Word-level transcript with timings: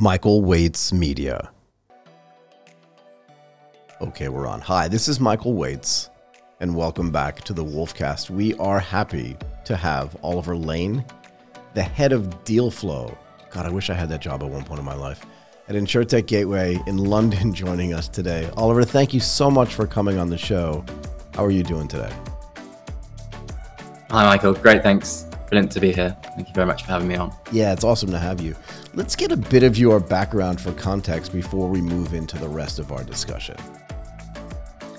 Michael 0.00 0.40
Waitze 0.40 0.94
Media. 0.94 1.50
Okay, 4.00 4.30
we're 4.30 4.46
on. 4.46 4.62
Hi, 4.62 4.88
this 4.88 5.08
is 5.08 5.20
Michael 5.20 5.52
Waitze, 5.52 6.08
and 6.60 6.74
welcome 6.74 7.10
back 7.10 7.42
to 7.42 7.52
the 7.52 7.62
Wolfcast. 7.62 8.30
We 8.30 8.54
are 8.54 8.80
happy 8.80 9.36
to 9.66 9.76
have 9.76 10.16
Oliver 10.22 10.56
Lane, 10.56 11.04
the 11.74 11.82
head 11.82 12.12
of 12.12 12.44
Deal 12.44 12.70
Flow. 12.70 13.14
God, 13.50 13.66
I 13.66 13.68
wish 13.68 13.90
I 13.90 13.94
had 13.94 14.08
that 14.08 14.22
job 14.22 14.42
at 14.42 14.48
one 14.48 14.64
point 14.64 14.78
in 14.78 14.86
my 14.86 14.94
life. 14.94 15.26
At 15.68 15.74
InsurTech 15.74 16.24
Gateway 16.24 16.78
in 16.86 16.96
London, 16.96 17.52
joining 17.54 17.92
us 17.92 18.08
today. 18.08 18.48
Oliver, 18.56 18.84
thank 18.84 19.12
you 19.12 19.20
so 19.20 19.50
much 19.50 19.74
for 19.74 19.86
coming 19.86 20.16
on 20.16 20.30
the 20.30 20.38
show. 20.38 20.82
How 21.34 21.44
are 21.44 21.50
you 21.50 21.62
doing 21.62 21.88
today? 21.88 22.12
Hi, 24.08 24.24
Michael. 24.24 24.54
Great, 24.54 24.82
thanks. 24.82 25.29
Brilliant 25.50 25.72
to 25.72 25.80
be 25.80 25.92
here. 25.92 26.16
Thank 26.36 26.46
you 26.46 26.54
very 26.54 26.66
much 26.68 26.84
for 26.84 26.92
having 26.92 27.08
me 27.08 27.16
on. 27.16 27.34
Yeah, 27.50 27.72
it's 27.72 27.82
awesome 27.82 28.12
to 28.12 28.18
have 28.20 28.40
you. 28.40 28.54
Let's 28.94 29.16
get 29.16 29.32
a 29.32 29.36
bit 29.36 29.64
of 29.64 29.76
your 29.76 29.98
background 29.98 30.60
for 30.60 30.72
context 30.74 31.32
before 31.32 31.68
we 31.68 31.80
move 31.80 32.14
into 32.14 32.38
the 32.38 32.48
rest 32.48 32.78
of 32.78 32.92
our 32.92 33.02
discussion. 33.02 33.56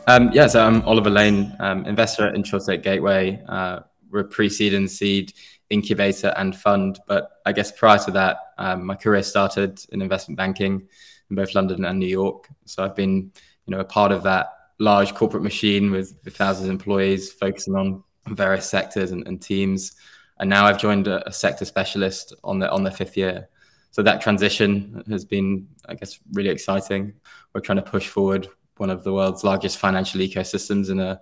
Um, 0.07 0.29
yeah, 0.33 0.47
so 0.47 0.67
I'm 0.67 0.81
Oliver 0.81 1.09
Lane, 1.09 1.55
um, 1.61 1.85
investor 1.85 2.27
at 2.27 2.35
InsurTech 2.35 2.83
Gateway. 2.83 3.41
Uh, 3.47 3.79
we're 4.09 4.19
a 4.19 4.25
pre-seed 4.25 4.73
and 4.73 4.91
seed 4.91 5.31
incubator 5.69 6.33
and 6.35 6.53
fund. 6.53 6.99
But 7.07 7.29
I 7.45 7.53
guess 7.53 7.71
prior 7.71 7.99
to 7.99 8.11
that, 8.11 8.37
um, 8.57 8.85
my 8.85 8.95
career 8.95 9.23
started 9.23 9.79
in 9.93 10.01
investment 10.01 10.37
banking 10.37 10.85
in 11.29 11.35
both 11.37 11.55
London 11.55 11.85
and 11.85 11.97
New 11.97 12.07
York. 12.07 12.49
So 12.65 12.83
I've 12.83 12.95
been, 12.97 13.31
you 13.67 13.71
know, 13.71 13.79
a 13.79 13.85
part 13.85 14.11
of 14.11 14.23
that 14.23 14.47
large 14.79 15.15
corporate 15.15 15.43
machine 15.43 15.91
with, 15.91 16.13
with 16.25 16.35
thousands 16.35 16.65
of 16.65 16.71
employees 16.71 17.31
focusing 17.31 17.77
on 17.77 18.03
various 18.27 18.69
sectors 18.69 19.11
and, 19.11 19.25
and 19.29 19.41
teams 19.41 19.93
and 20.41 20.49
now 20.49 20.65
I've 20.65 20.79
joined 20.79 21.07
a, 21.07 21.25
a, 21.27 21.31
sector 21.31 21.65
specialist 21.65 22.33
on 22.43 22.57
the 22.57 22.69
on 22.69 22.83
the 22.83 22.91
fifth 22.91 23.15
year. 23.15 23.47
So 23.91 24.01
that 24.01 24.21
transition 24.21 25.03
has 25.09 25.23
been, 25.23 25.67
I 25.87 25.93
guess, 25.93 26.19
really 26.33 26.49
exciting. 26.49 27.13
We're 27.53 27.61
trying 27.61 27.77
to 27.77 27.83
push 27.83 28.07
forward 28.07 28.47
one 28.77 28.89
of 28.89 29.03
the 29.03 29.13
world's 29.13 29.43
largest 29.43 29.77
financial 29.77 30.19
ecosystems 30.19 30.89
in 30.89 30.99
a 30.99 31.21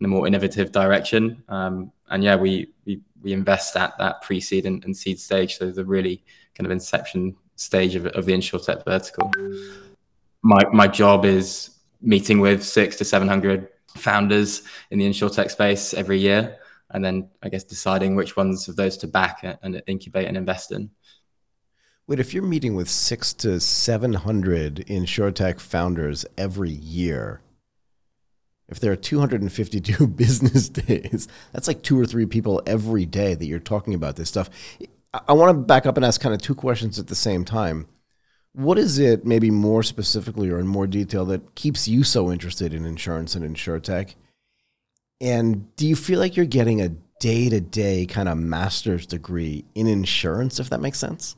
in 0.00 0.06
a 0.06 0.08
more 0.08 0.26
innovative 0.26 0.72
direction. 0.72 1.44
Um, 1.48 1.92
and 2.08 2.24
yeah, 2.24 2.36
we, 2.36 2.72
we 2.86 3.02
we 3.22 3.34
invest 3.34 3.76
at 3.76 3.98
that 3.98 4.22
pre-seed 4.22 4.64
and, 4.64 4.82
and, 4.84 4.96
seed 4.96 5.20
stage, 5.20 5.56
so 5.56 5.70
the 5.70 5.84
really 5.84 6.24
kind 6.54 6.66
of 6.66 6.70
inception 6.70 7.36
stage 7.56 7.94
of, 7.94 8.06
of 8.06 8.24
the 8.24 8.32
insurtech 8.32 8.82
vertical. 8.86 9.30
My 10.40 10.62
my 10.72 10.88
job 10.88 11.26
is 11.26 11.70
meeting 12.00 12.40
with 12.40 12.64
six 12.64 12.96
to 12.96 13.04
seven 13.04 13.28
hundred 13.28 13.68
founders 13.94 14.62
in 14.90 14.98
the 14.98 15.06
insurtech 15.06 15.50
space 15.50 15.92
every 15.92 16.18
year 16.18 16.58
and 16.94 17.04
then 17.04 17.28
I 17.42 17.48
guess 17.50 17.64
deciding 17.64 18.14
which 18.14 18.36
ones 18.36 18.68
of 18.68 18.76
those 18.76 18.96
to 18.98 19.08
back 19.08 19.44
and 19.62 19.82
incubate 19.86 20.28
and 20.28 20.36
invest 20.36 20.72
in. 20.72 20.90
Wait, 22.06 22.20
if 22.20 22.32
you're 22.32 22.42
meeting 22.42 22.74
with 22.74 22.88
six 22.88 23.32
to 23.32 23.58
700 23.58 24.84
insurtech 24.88 25.58
founders 25.58 26.24
every 26.38 26.70
year, 26.70 27.40
if 28.68 28.78
there 28.78 28.92
are 28.92 28.96
252 28.96 30.06
business 30.08 30.68
days, 30.68 31.28
that's 31.52 31.66
like 31.66 31.82
two 31.82 31.98
or 31.98 32.06
three 32.06 32.26
people 32.26 32.62
every 32.66 33.06
day 33.06 33.34
that 33.34 33.46
you're 33.46 33.58
talking 33.58 33.94
about 33.94 34.16
this 34.16 34.28
stuff. 34.28 34.48
I 35.28 35.32
want 35.32 35.50
to 35.50 35.62
back 35.62 35.86
up 35.86 35.96
and 35.96 36.04
ask 36.04 36.20
kind 36.20 36.34
of 36.34 36.40
two 36.40 36.54
questions 36.54 36.98
at 36.98 37.08
the 37.08 37.14
same 37.14 37.44
time. 37.44 37.88
What 38.52 38.78
is 38.78 39.00
it, 39.00 39.26
maybe 39.26 39.50
more 39.50 39.82
specifically 39.82 40.48
or 40.48 40.60
in 40.60 40.66
more 40.68 40.86
detail, 40.86 41.24
that 41.26 41.56
keeps 41.56 41.88
you 41.88 42.04
so 42.04 42.30
interested 42.30 42.72
in 42.72 42.84
insurance 42.84 43.34
and 43.34 43.44
insurtech? 43.44 44.14
And 45.20 45.74
do 45.76 45.86
you 45.86 45.96
feel 45.96 46.18
like 46.18 46.36
you're 46.36 46.46
getting 46.46 46.80
a 46.82 46.90
day 47.20 47.48
to 47.48 47.60
day 47.60 48.06
kind 48.06 48.28
of 48.28 48.36
master's 48.36 49.06
degree 49.06 49.64
in 49.74 49.86
insurance, 49.86 50.60
if 50.60 50.70
that 50.70 50.80
makes 50.80 50.98
sense? 50.98 51.36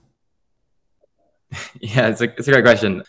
Yeah, 1.80 2.08
it's 2.08 2.20
a, 2.20 2.24
it's 2.24 2.48
a 2.48 2.52
great 2.52 2.64
question. 2.64 3.04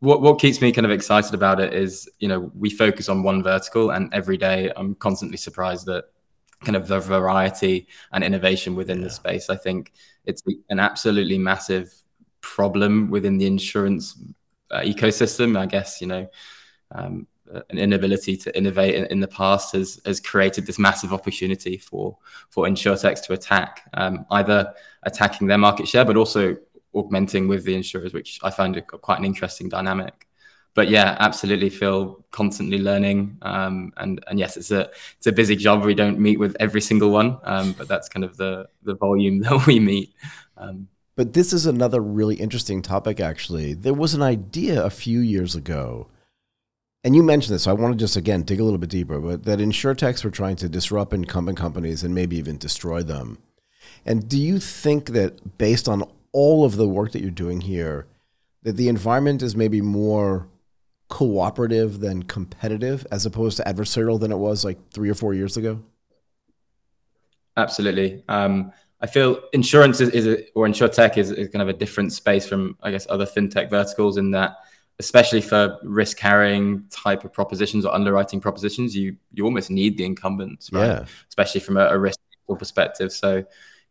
What, 0.00 0.20
what 0.20 0.40
keeps 0.40 0.60
me 0.60 0.72
kind 0.72 0.84
of 0.84 0.90
excited 0.90 1.34
about 1.34 1.60
it 1.60 1.72
is, 1.72 2.08
you 2.18 2.28
know, 2.28 2.50
we 2.54 2.68
focus 2.68 3.08
on 3.08 3.22
one 3.22 3.42
vertical, 3.42 3.90
and 3.90 4.12
every 4.12 4.36
day 4.36 4.72
I'm 4.76 4.96
constantly 4.96 5.36
surprised 5.36 5.88
at 5.88 6.04
kind 6.64 6.76
of 6.76 6.88
the 6.88 6.98
variety 6.98 7.86
and 8.12 8.24
innovation 8.24 8.74
within 8.74 8.98
yeah. 8.98 9.04
the 9.04 9.10
space. 9.10 9.48
I 9.48 9.56
think 9.56 9.92
it's 10.24 10.42
an 10.68 10.80
absolutely 10.80 11.38
massive 11.38 11.94
problem 12.40 13.08
within 13.10 13.38
the 13.38 13.46
insurance 13.46 14.18
uh, 14.70 14.80
ecosystem. 14.80 15.56
I 15.56 15.66
guess, 15.66 16.00
you 16.00 16.08
know, 16.08 16.28
um, 16.92 17.26
an 17.70 17.78
inability 17.78 18.36
to 18.36 18.56
innovate 18.56 18.94
in, 18.94 19.04
in, 19.06 19.20
the 19.20 19.28
past 19.28 19.74
has 19.74 20.00
has 20.04 20.20
created 20.20 20.66
this 20.66 20.78
massive 20.78 21.12
opportunity 21.12 21.76
for 21.76 22.16
for 22.50 22.66
insurtechs 22.66 23.22
to 23.24 23.32
attack, 23.32 23.88
um, 23.94 24.26
either 24.30 24.72
attacking 25.04 25.46
their 25.46 25.58
market 25.58 25.88
share, 25.88 26.04
but 26.04 26.16
also 26.16 26.56
augmenting 26.94 27.46
with 27.48 27.64
the 27.64 27.74
insurers, 27.74 28.12
which 28.12 28.40
I 28.42 28.50
find 28.50 28.82
quite 28.86 29.18
an 29.18 29.24
interesting 29.24 29.68
dynamic. 29.68 30.26
But 30.74 30.88
yeah, 30.88 31.16
absolutely 31.20 31.70
feel 31.70 32.24
constantly 32.32 32.78
learning, 32.78 33.38
um, 33.42 33.92
and 33.96 34.22
and 34.26 34.38
yes, 34.38 34.56
it's 34.56 34.70
a 34.70 34.90
it's 35.16 35.26
a 35.26 35.32
busy 35.32 35.56
job. 35.56 35.84
We 35.84 35.94
don't 35.94 36.18
meet 36.18 36.38
with 36.38 36.54
every 36.60 36.82
single 36.82 37.10
one, 37.10 37.38
um, 37.44 37.72
but 37.78 37.88
that's 37.88 38.08
kind 38.08 38.24
of 38.24 38.36
the 38.36 38.66
the 38.82 38.94
volume 38.94 39.40
that 39.42 39.66
we 39.66 39.80
meet. 39.80 40.12
Um, 40.58 40.88
but 41.14 41.32
this 41.32 41.54
is 41.54 41.64
another 41.64 42.00
really 42.00 42.36
interesting 42.36 42.82
topic. 42.82 43.20
Actually, 43.20 43.72
there 43.72 43.94
was 43.94 44.12
an 44.12 44.20
idea 44.20 44.84
a 44.84 44.90
few 44.90 45.20
years 45.20 45.54
ago 45.54 46.08
and 47.06 47.14
you 47.14 47.22
mentioned 47.22 47.54
this, 47.54 47.62
so 47.62 47.70
I 47.70 47.74
want 47.74 47.94
to 47.94 47.98
just 47.98 48.16
again 48.16 48.42
dig 48.42 48.58
a 48.58 48.64
little 48.64 48.80
bit 48.80 48.90
deeper, 48.90 49.20
but 49.20 49.44
that 49.44 49.60
insurtechs 49.60 50.24
were 50.24 50.30
trying 50.30 50.56
to 50.56 50.68
disrupt 50.68 51.12
incumbent 51.12 51.56
companies 51.56 52.02
and 52.02 52.12
maybe 52.12 52.36
even 52.36 52.58
destroy 52.58 53.00
them. 53.04 53.38
And 54.04 54.28
do 54.28 54.36
you 54.36 54.58
think 54.58 55.10
that 55.10 55.56
based 55.56 55.88
on 55.88 56.02
all 56.32 56.64
of 56.64 56.74
the 56.74 56.88
work 56.88 57.12
that 57.12 57.22
you're 57.22 57.30
doing 57.30 57.60
here, 57.60 58.08
that 58.64 58.76
the 58.76 58.88
environment 58.88 59.40
is 59.40 59.54
maybe 59.54 59.80
more 59.80 60.48
cooperative 61.08 62.00
than 62.00 62.24
competitive 62.24 63.06
as 63.12 63.24
opposed 63.24 63.56
to 63.58 63.62
adversarial 63.62 64.18
than 64.18 64.32
it 64.32 64.38
was 64.38 64.64
like 64.64 64.90
three 64.90 65.08
or 65.08 65.14
four 65.14 65.32
years 65.32 65.56
ago? 65.56 65.80
Absolutely. 67.56 68.24
Um, 68.28 68.72
I 69.00 69.06
feel 69.06 69.40
insurance 69.52 70.00
is, 70.00 70.08
is 70.08 70.26
a, 70.26 70.50
or 70.54 70.66
insurtech 70.66 71.18
is, 71.18 71.30
is 71.30 71.50
kind 71.50 71.62
of 71.62 71.68
a 71.68 71.72
different 71.72 72.12
space 72.12 72.48
from, 72.48 72.76
I 72.82 72.90
guess, 72.90 73.06
other 73.08 73.26
fintech 73.26 73.70
verticals 73.70 74.16
in 74.16 74.32
that 74.32 74.56
especially 74.98 75.40
for 75.40 75.78
risk 75.82 76.16
carrying 76.16 76.84
type 76.90 77.24
of 77.24 77.32
propositions 77.32 77.84
or 77.84 77.94
underwriting 77.94 78.40
propositions, 78.40 78.96
you 78.96 79.16
you 79.32 79.44
almost 79.44 79.70
need 79.70 79.96
the 79.96 80.04
incumbents, 80.04 80.72
right? 80.72 80.86
Yeah. 80.86 81.04
Especially 81.28 81.60
from 81.60 81.76
a, 81.76 81.86
a 81.88 81.98
risk 81.98 82.18
perspective. 82.58 83.12
So, 83.12 83.44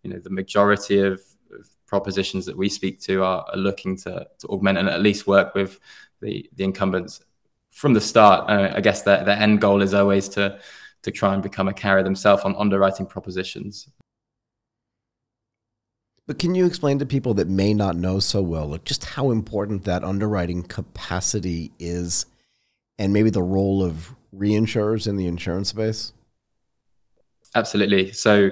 you 0.03 0.09
know, 0.09 0.19
the 0.19 0.29
majority 0.29 0.99
of, 0.99 1.21
of 1.51 1.67
propositions 1.85 2.45
that 2.45 2.57
we 2.57 2.69
speak 2.69 3.01
to 3.01 3.23
are, 3.23 3.45
are 3.51 3.57
looking 3.57 3.97
to, 3.97 4.25
to 4.39 4.47
augment 4.47 4.77
and 4.77 4.87
at 4.87 5.01
least 5.01 5.27
work 5.27 5.53
with 5.53 5.79
the 6.21 6.49
the 6.55 6.63
incumbents 6.63 7.21
from 7.71 7.93
the 7.93 8.01
start. 8.01 8.49
Uh, 8.49 8.71
I 8.73 8.81
guess 8.81 9.03
their 9.03 9.23
their 9.23 9.37
end 9.37 9.61
goal 9.61 9.81
is 9.81 9.93
always 9.93 10.29
to 10.29 10.59
to 11.03 11.11
try 11.11 11.33
and 11.33 11.43
become 11.43 11.67
a 11.67 11.73
carrier 11.73 12.03
themselves 12.03 12.43
on 12.43 12.55
underwriting 12.55 13.05
propositions. 13.05 13.87
But 16.27 16.39
can 16.39 16.55
you 16.55 16.65
explain 16.65 16.97
to 16.99 17.05
people 17.05 17.35
that 17.35 17.47
may 17.47 17.73
not 17.73 17.95
know 17.95 18.19
so 18.19 18.41
well 18.41 18.67
like 18.67 18.83
just 18.83 19.05
how 19.05 19.29
important 19.29 19.83
that 19.83 20.03
underwriting 20.03 20.63
capacity 20.63 21.71
is 21.77 22.25
and 22.97 23.13
maybe 23.13 23.29
the 23.29 23.43
role 23.43 23.83
of 23.83 24.15
reinsurers 24.35 25.07
in 25.07 25.17
the 25.17 25.27
insurance 25.27 25.69
space? 25.69 26.13
Absolutely. 27.53 28.11
So 28.11 28.49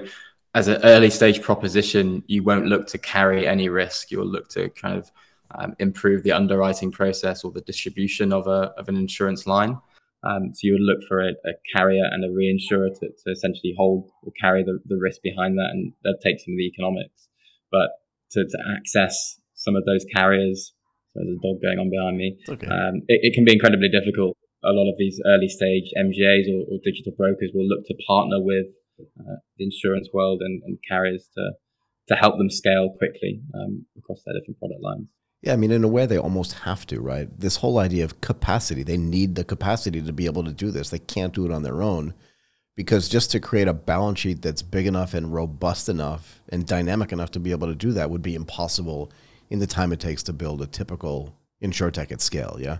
as 0.54 0.68
an 0.68 0.80
early 0.84 1.10
stage 1.10 1.42
proposition, 1.42 2.22
you 2.26 2.44
won't 2.44 2.66
look 2.66 2.86
to 2.88 2.98
carry 2.98 3.46
any 3.46 3.68
risk. 3.68 4.10
You'll 4.10 4.26
look 4.26 4.48
to 4.50 4.68
kind 4.70 4.96
of 4.96 5.10
um, 5.56 5.74
improve 5.80 6.22
the 6.22 6.32
underwriting 6.32 6.92
process 6.92 7.42
or 7.42 7.50
the 7.50 7.60
distribution 7.60 8.32
of 8.32 8.46
a 8.46 8.72
of 8.78 8.88
an 8.88 8.96
insurance 8.96 9.46
line. 9.46 9.78
Um, 10.22 10.54
so 10.54 10.60
you 10.62 10.72
would 10.72 10.80
look 10.80 11.06
for 11.06 11.20
a, 11.20 11.30
a 11.30 11.52
carrier 11.74 12.04
and 12.10 12.24
a 12.24 12.28
reinsurer 12.28 12.98
to, 12.98 13.08
to, 13.08 13.30
essentially 13.30 13.74
hold 13.76 14.10
or 14.22 14.32
carry 14.40 14.62
the, 14.62 14.78
the 14.86 14.96
risk 14.96 15.20
behind 15.22 15.58
that, 15.58 15.68
and 15.70 15.92
they'll 16.02 16.16
take 16.24 16.40
some 16.40 16.54
of 16.54 16.56
the 16.56 16.66
economics 16.66 17.28
but 17.74 17.90
to, 18.38 18.46
to 18.46 18.58
access 18.78 19.42
some 19.54 19.74
of 19.74 19.82
those 19.82 20.06
carriers, 20.14 20.72
so 21.10 21.18
there's 21.18 21.34
a 21.34 21.42
dog 21.42 21.58
going 21.58 21.78
on 21.82 21.90
behind 21.90 22.16
me, 22.16 22.38
okay. 22.46 22.70
um, 22.70 23.02
it, 23.10 23.18
it, 23.26 23.34
can 23.34 23.44
be 23.44 23.54
incredibly 23.54 23.90
difficult. 23.90 24.38
A 24.62 24.70
lot 24.70 24.86
of 24.86 24.94
these 24.98 25.18
early 25.26 25.48
stage 25.48 25.90
MGAs 25.98 26.46
or, 26.54 26.70
or 26.70 26.78
digital 26.86 27.12
brokers 27.18 27.50
will 27.54 27.66
look 27.66 27.82
to 27.86 27.94
partner 28.06 28.38
with 28.38 28.70
uh, 29.18 29.42
the 29.58 29.64
insurance 29.66 30.08
world 30.14 30.40
and, 30.40 30.62
and, 30.64 30.78
carriers 30.88 31.28
to 31.34 31.44
to 32.06 32.14
help 32.14 32.36
them 32.36 32.50
scale 32.50 32.94
quickly 32.98 33.40
um, 33.54 33.86
across 33.98 34.22
their 34.24 34.34
different 34.38 34.58
product 34.58 34.80
lines. 34.82 35.08
Yeah, 35.42 35.54
I 35.54 35.56
mean, 35.56 35.72
in 35.72 35.84
a 35.84 35.88
way, 35.88 36.06
they 36.06 36.18
almost 36.18 36.52
have 36.52 36.86
to, 36.86 37.00
right? 37.00 37.28
This 37.38 37.56
whole 37.56 37.78
idea 37.78 38.04
of 38.04 38.20
capacity, 38.20 38.82
they 38.82 38.98
need 38.98 39.34
the 39.34 39.44
capacity 39.44 40.00
to 40.00 40.12
be 40.12 40.26
able 40.26 40.44
to 40.44 40.52
do 40.52 40.70
this. 40.70 40.90
They 40.90 40.98
can't 40.98 41.34
do 41.34 41.46
it 41.46 41.50
on 41.50 41.62
their 41.62 41.82
own 41.82 42.14
because 42.76 43.08
just 43.08 43.30
to 43.30 43.40
create 43.40 43.68
a 43.68 43.72
balance 43.72 44.18
sheet 44.18 44.42
that's 44.42 44.62
big 44.62 44.86
enough 44.86 45.14
and 45.14 45.32
robust 45.32 45.88
enough 45.88 46.40
and 46.48 46.66
dynamic 46.66 47.12
enough 47.12 47.30
to 47.32 47.40
be 47.40 47.52
able 47.52 47.68
to 47.68 47.74
do 47.74 47.92
that 47.92 48.10
would 48.10 48.22
be 48.22 48.34
impossible 48.34 49.10
in 49.50 49.58
the 49.58 49.66
time 49.66 49.92
it 49.92 50.00
takes 50.00 50.22
to 50.24 50.32
build 50.32 50.60
a 50.60 50.66
typical 50.66 51.34
insurtech 51.62 52.10
at 52.10 52.20
scale. 52.20 52.56
Yeah. 52.58 52.78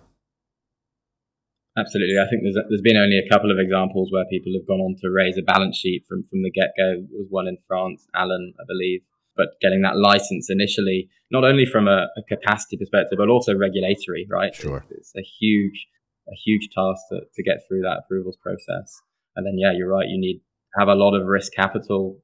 Absolutely. 1.77 2.19
I 2.19 2.27
think 2.31 2.43
there's, 2.43 2.59
there's 2.69 2.83
been 2.83 2.97
only 2.97 3.19
a 3.19 3.29
couple 3.29 3.51
of 3.51 3.59
examples 3.59 4.11
where 4.13 4.25
people 4.31 4.53
have 4.59 4.67
gone 4.67 4.81
on 4.81 4.95
to 5.03 5.11
raise 5.11 5.37
a 5.37 5.43
balance 5.43 5.77
sheet 5.77 6.05
from, 6.09 6.23
from 6.23 6.43
the 6.43 6.51
get 6.51 6.71
go. 6.79 7.03
There 7.03 7.19
was 7.19 7.27
one 7.31 7.49
in 7.49 7.59
France, 7.67 8.07
Alan, 8.15 8.55
I 8.59 8.65
believe. 8.67 9.03
but 9.37 9.61
getting 9.61 9.83
that 9.83 9.97
license 9.97 10.49
initially, 10.51 11.09
not 11.31 11.45
only 11.45 11.67
from 11.67 11.89
a, 11.89 12.07
a 12.17 12.23
capacity 12.29 12.77
perspective, 12.77 13.19
but 13.19 13.29
also 13.29 13.55
regulatory, 13.55 14.27
right? 14.31 14.55
Sure. 14.55 14.85
It's, 14.91 15.13
it's 15.15 15.15
a 15.17 15.23
huge, 15.23 15.87
a 16.29 16.35
huge 16.45 16.69
task 16.75 17.03
to, 17.11 17.21
to 17.35 17.43
get 17.43 17.67
through 17.67 17.83
that 17.83 18.03
approvals 18.05 18.37
process. 18.43 19.03
And 19.37 19.47
then, 19.47 19.59
yeah, 19.59 19.73
you're 19.77 19.89
right. 19.89 20.09
You 20.09 20.21
need 20.21 20.39
to 20.39 20.79
have 20.79 20.89
a 20.89 20.95
lot 20.95 21.15
of 21.15 21.27
risk 21.27 21.53
capital 21.55 22.19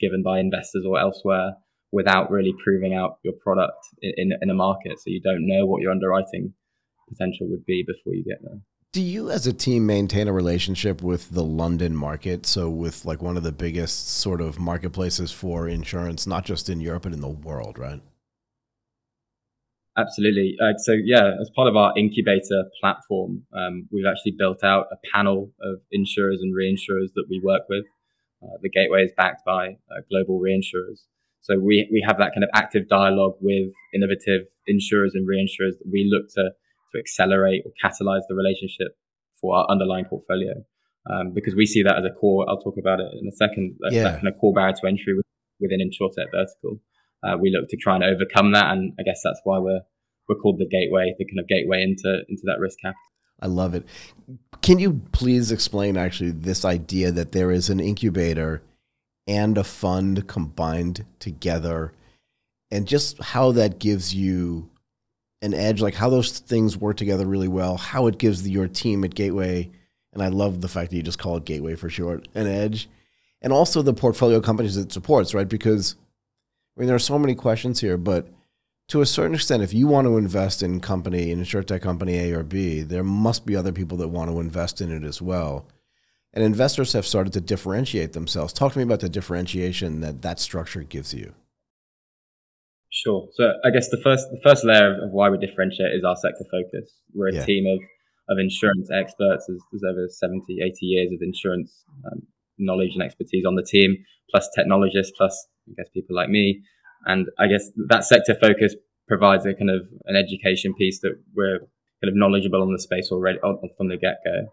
given 0.00 0.22
by 0.22 0.38
investors 0.38 0.84
or 0.86 0.98
elsewhere 0.98 1.54
without 1.90 2.30
really 2.30 2.54
proving 2.62 2.94
out 2.94 3.18
your 3.24 3.34
product 3.42 3.78
in, 4.02 4.12
in, 4.16 4.32
in 4.42 4.50
a 4.50 4.54
market. 4.54 4.98
So 4.98 5.04
you 5.06 5.20
don't 5.20 5.46
know 5.46 5.66
what 5.66 5.82
your 5.82 5.90
underwriting 5.90 6.52
potential 7.08 7.48
would 7.50 7.64
be 7.64 7.84
before 7.86 8.14
you 8.14 8.24
get 8.24 8.38
there. 8.42 8.60
Do 8.92 9.02
you, 9.02 9.30
as 9.30 9.46
a 9.46 9.52
team, 9.52 9.84
maintain 9.84 10.28
a 10.28 10.32
relationship 10.32 11.02
with 11.02 11.30
the 11.30 11.44
London 11.44 11.94
market? 11.94 12.46
So, 12.46 12.70
with 12.70 13.04
like 13.04 13.20
one 13.20 13.36
of 13.36 13.42
the 13.42 13.52
biggest 13.52 14.08
sort 14.08 14.40
of 14.40 14.58
marketplaces 14.58 15.30
for 15.30 15.68
insurance, 15.68 16.26
not 16.26 16.46
just 16.46 16.70
in 16.70 16.80
Europe, 16.80 17.02
but 17.02 17.12
in 17.12 17.20
the 17.20 17.28
world, 17.28 17.78
right? 17.78 18.00
Absolutely. 19.98 20.56
Uh, 20.62 20.78
so, 20.78 20.92
yeah, 20.92 21.32
as 21.40 21.50
part 21.56 21.66
of 21.66 21.74
our 21.74 21.92
incubator 21.98 22.64
platform, 22.80 23.42
um, 23.52 23.88
we've 23.90 24.06
actually 24.06 24.34
built 24.38 24.62
out 24.62 24.86
a 24.92 24.96
panel 25.12 25.50
of 25.60 25.80
insurers 25.90 26.38
and 26.40 26.54
reinsurers 26.54 27.10
that 27.16 27.26
we 27.28 27.40
work 27.42 27.62
with. 27.68 27.84
Uh, 28.40 28.56
the 28.62 28.70
gateway 28.70 29.02
is 29.02 29.10
backed 29.16 29.44
by 29.44 29.76
uh, 29.90 30.00
global 30.08 30.40
reinsurers. 30.40 31.02
So, 31.40 31.58
we, 31.58 31.88
we 31.90 32.04
have 32.06 32.18
that 32.18 32.30
kind 32.32 32.44
of 32.44 32.50
active 32.54 32.88
dialogue 32.88 33.34
with 33.40 33.72
innovative 33.92 34.46
insurers 34.68 35.14
and 35.14 35.26
reinsurers 35.28 35.76
that 35.78 35.90
we 35.90 36.08
look 36.08 36.28
to 36.36 36.50
to 36.92 36.98
accelerate 36.98 37.62
or 37.66 37.72
catalyze 37.82 38.22
the 38.28 38.34
relationship 38.34 38.96
for 39.40 39.56
our 39.56 39.66
underlying 39.68 40.04
portfolio. 40.04 40.54
Um, 41.10 41.32
because 41.34 41.54
we 41.54 41.66
see 41.66 41.82
that 41.82 41.96
as 41.96 42.04
a 42.04 42.10
core, 42.10 42.44
I'll 42.48 42.60
talk 42.60 42.76
about 42.78 43.00
it 43.00 43.08
in 43.20 43.28
a 43.28 43.32
second, 43.32 43.76
yeah. 43.90 44.04
that 44.04 44.14
kind 44.16 44.28
of 44.28 44.38
core 44.38 44.52
barrier 44.52 44.74
to 44.80 44.86
entry 44.86 45.14
within 45.60 45.80
InsurTech 45.80 46.30
vertical. 46.32 46.80
Uh, 47.22 47.36
we 47.40 47.50
look 47.50 47.68
to 47.68 47.76
try 47.76 47.94
and 47.94 48.04
overcome 48.04 48.52
that. 48.52 48.72
And 48.72 48.92
I 48.98 49.02
guess 49.02 49.20
that's 49.22 49.40
why 49.44 49.58
we're, 49.58 49.80
we're 50.28 50.36
called 50.36 50.58
the 50.58 50.68
gateway, 50.68 51.14
the 51.18 51.24
kind 51.24 51.40
of 51.40 51.48
gateway 51.48 51.82
into, 51.82 52.22
into 52.28 52.42
that 52.44 52.58
risk 52.60 52.78
capital. 52.80 53.00
I 53.40 53.46
love 53.46 53.74
it. 53.74 53.86
Can 54.62 54.78
you 54.78 55.00
please 55.12 55.52
explain 55.52 55.96
actually 55.96 56.32
this 56.32 56.64
idea 56.64 57.12
that 57.12 57.32
there 57.32 57.50
is 57.50 57.70
an 57.70 57.80
incubator 57.80 58.62
and 59.26 59.56
a 59.56 59.64
fund 59.64 60.26
combined 60.26 61.04
together 61.20 61.92
and 62.70 62.86
just 62.86 63.22
how 63.22 63.52
that 63.52 63.78
gives 63.78 64.14
you 64.14 64.68
an 65.40 65.54
edge, 65.54 65.80
like 65.80 65.94
how 65.94 66.10
those 66.10 66.38
things 66.38 66.76
work 66.76 66.96
together 66.96 67.26
really 67.26 67.48
well, 67.48 67.76
how 67.76 68.06
it 68.06 68.18
gives 68.18 68.42
the, 68.42 68.50
your 68.50 68.68
team 68.68 69.04
at 69.04 69.14
Gateway, 69.14 69.70
and 70.12 70.22
I 70.22 70.28
love 70.28 70.60
the 70.60 70.68
fact 70.68 70.90
that 70.90 70.96
you 70.96 71.02
just 71.02 71.18
call 71.18 71.36
it 71.36 71.44
Gateway 71.44 71.76
for 71.76 71.88
short, 71.88 72.26
an 72.34 72.46
edge, 72.46 72.88
and 73.40 73.52
also 73.52 73.82
the 73.82 73.94
portfolio 73.94 74.40
companies 74.40 74.76
it 74.76 74.92
supports, 74.92 75.34
right? 75.34 75.48
Because 75.48 75.94
I 76.78 76.80
mean, 76.80 76.86
there 76.86 76.94
are 76.94 77.00
so 77.00 77.18
many 77.18 77.34
questions 77.34 77.80
here, 77.80 77.96
but 77.96 78.28
to 78.86 79.00
a 79.00 79.06
certain 79.06 79.34
extent, 79.34 79.64
if 79.64 79.74
you 79.74 79.88
want 79.88 80.06
to 80.06 80.16
invest 80.16 80.62
in 80.62 80.78
company, 80.78 81.32
in 81.32 81.40
insurtech 81.40 81.82
company 81.82 82.18
A 82.18 82.32
or 82.32 82.44
B, 82.44 82.82
there 82.82 83.02
must 83.02 83.44
be 83.44 83.56
other 83.56 83.72
people 83.72 83.98
that 83.98 84.08
want 84.08 84.30
to 84.30 84.38
invest 84.38 84.80
in 84.80 84.92
it 84.92 85.02
as 85.02 85.20
well. 85.20 85.66
And 86.32 86.44
investors 86.44 86.92
have 86.92 87.04
started 87.04 87.32
to 87.32 87.40
differentiate 87.40 88.12
themselves. 88.12 88.52
Talk 88.52 88.74
to 88.74 88.78
me 88.78 88.84
about 88.84 89.00
the 89.00 89.08
differentiation 89.08 90.02
that 90.02 90.22
that 90.22 90.38
structure 90.38 90.84
gives 90.84 91.12
you. 91.12 91.34
Sure. 92.90 93.26
So 93.32 93.54
I 93.64 93.70
guess 93.70 93.90
the 93.90 94.00
first 94.00 94.28
the 94.30 94.40
first 94.44 94.64
layer 94.64 95.02
of 95.02 95.10
why 95.10 95.30
we 95.30 95.38
differentiate 95.38 95.92
is 95.94 96.04
our 96.04 96.14
sector 96.14 96.44
focus. 96.48 97.00
We're 97.12 97.30
a 97.30 97.34
yeah. 97.34 97.44
team 97.44 97.66
of 97.66 97.80
of 98.30 98.38
insurance 98.38 98.88
experts. 98.94 99.46
There's, 99.48 99.60
there's, 99.72 99.82
over 99.90 100.06
70, 100.08 100.44
80 100.62 100.86
years 100.86 101.12
of 101.12 101.18
insurance 101.22 101.84
um, 102.06 102.22
knowledge 102.58 102.90
and 102.94 103.02
expertise 103.02 103.44
on 103.46 103.54
the 103.54 103.62
team, 103.62 103.96
plus 104.30 104.48
technologists, 104.54 105.12
plus 105.16 105.46
I 105.68 105.72
guess 105.76 105.88
people 105.94 106.16
like 106.16 106.28
me. 106.28 106.62
And 107.06 107.26
I 107.38 107.46
guess 107.46 107.70
that 107.88 108.04
sector 108.04 108.34
focus 108.34 108.74
provides 109.06 109.46
a 109.46 109.54
kind 109.54 109.70
of 109.70 109.88
an 110.04 110.16
education 110.16 110.74
piece 110.74 111.00
that 111.00 111.12
we're 111.34 111.60
kind 112.02 112.10
of 112.10 112.14
knowledgeable 112.14 112.62
on 112.62 112.72
the 112.72 112.78
space 112.78 113.10
already 113.10 113.38
from 113.40 113.88
the 113.88 113.96
get 113.96 114.18
go. 114.24 114.48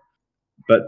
But 0.67 0.81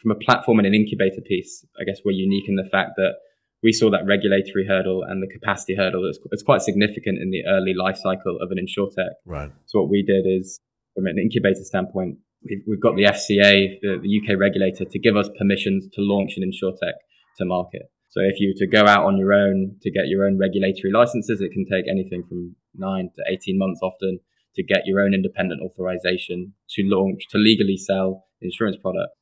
from 0.00 0.12
a 0.12 0.14
platform 0.14 0.58
and 0.58 0.66
an 0.66 0.74
incubator 0.74 1.20
piece, 1.20 1.64
I 1.78 1.84
guess 1.84 2.00
we're 2.04 2.12
unique 2.12 2.48
in 2.48 2.56
the 2.56 2.68
fact 2.70 2.92
that 2.96 3.14
we 3.62 3.72
saw 3.72 3.90
that 3.90 4.06
regulatory 4.06 4.66
hurdle 4.66 5.02
and 5.02 5.22
the 5.22 5.28
capacity 5.28 5.76
hurdle 5.76 6.08
is 6.08 6.18
it's 6.32 6.42
quite 6.42 6.62
significant 6.62 7.18
in 7.20 7.30
the 7.30 7.44
early 7.46 7.74
life 7.74 7.98
cycle 7.98 8.38
of 8.40 8.50
an 8.50 8.56
insurtech. 8.56 9.12
Right. 9.26 9.50
So 9.66 9.80
what 9.80 9.90
we 9.90 10.02
did 10.02 10.24
is, 10.26 10.58
from 10.94 11.06
an 11.06 11.18
incubator 11.18 11.62
standpoint, 11.62 12.16
we've, 12.42 12.62
we've 12.66 12.80
got 12.80 12.96
the 12.96 13.04
FCA, 13.04 13.80
the, 13.82 14.00
the, 14.02 14.20
UK 14.20 14.38
regulator, 14.38 14.84
to 14.84 14.98
give 14.98 15.16
us 15.16 15.28
permissions 15.38 15.86
to 15.94 16.00
launch 16.00 16.34
an 16.36 16.42
insurtech 16.42 16.94
to 17.38 17.44
market. 17.44 17.90
So 18.08 18.20
if 18.22 18.40
you 18.40 18.54
to 18.56 18.66
go 18.66 18.86
out 18.86 19.04
on 19.04 19.16
your 19.18 19.32
own 19.32 19.76
to 19.82 19.90
get 19.90 20.08
your 20.08 20.26
own 20.26 20.38
regulatory 20.38 20.92
licenses, 20.92 21.40
it 21.40 21.52
can 21.52 21.64
take 21.64 21.86
anything 21.88 22.24
from 22.28 22.56
nine 22.74 23.10
to 23.14 23.22
18 23.32 23.56
months 23.56 23.80
often 23.82 24.18
to 24.56 24.64
get 24.64 24.82
your 24.84 25.00
own 25.00 25.14
independent 25.14 25.62
authorization 25.62 26.54
to 26.70 26.82
launch, 26.84 27.22
to 27.30 27.38
legally 27.38 27.76
sell 27.76 28.24
insurance 28.40 28.76
products. 28.82 29.14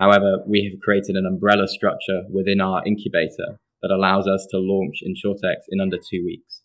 However, 0.00 0.38
we 0.46 0.68
have 0.68 0.80
created 0.82 1.14
an 1.14 1.26
umbrella 1.26 1.68
structure 1.68 2.22
within 2.28 2.60
our 2.60 2.82
incubator 2.84 3.60
that 3.82 3.94
allows 3.94 4.26
us 4.26 4.46
to 4.50 4.58
launch 4.58 5.02
insurtechs 5.06 5.68
in 5.68 5.80
under 5.80 5.98
two 5.98 6.24
weeks. 6.24 6.62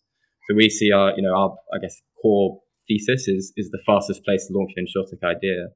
So 0.48 0.56
we 0.56 0.68
see 0.68 0.90
our, 0.90 1.12
you 1.16 1.22
know, 1.22 1.36
our, 1.36 1.56
I 1.72 1.78
guess, 1.78 2.02
core 2.20 2.60
thesis 2.88 3.28
is, 3.28 3.52
is 3.56 3.70
the 3.70 3.78
fastest 3.86 4.24
place 4.24 4.46
to 4.46 4.54
launch 4.54 4.72
an 4.76 4.86
insurtech 4.86 5.22
idea. 5.22 5.68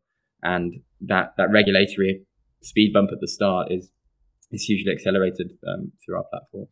And 0.44 0.74
that, 1.00 1.34
that 1.36 1.50
regulatory 1.50 2.22
speed 2.62 2.92
bump 2.92 3.10
at 3.12 3.20
the 3.20 3.28
start 3.28 3.72
is, 3.72 3.90
is 4.52 4.64
hugely 4.64 4.92
accelerated 4.92 5.52
um, 5.66 5.92
through 6.04 6.16
our 6.18 6.24
platform. 6.30 6.66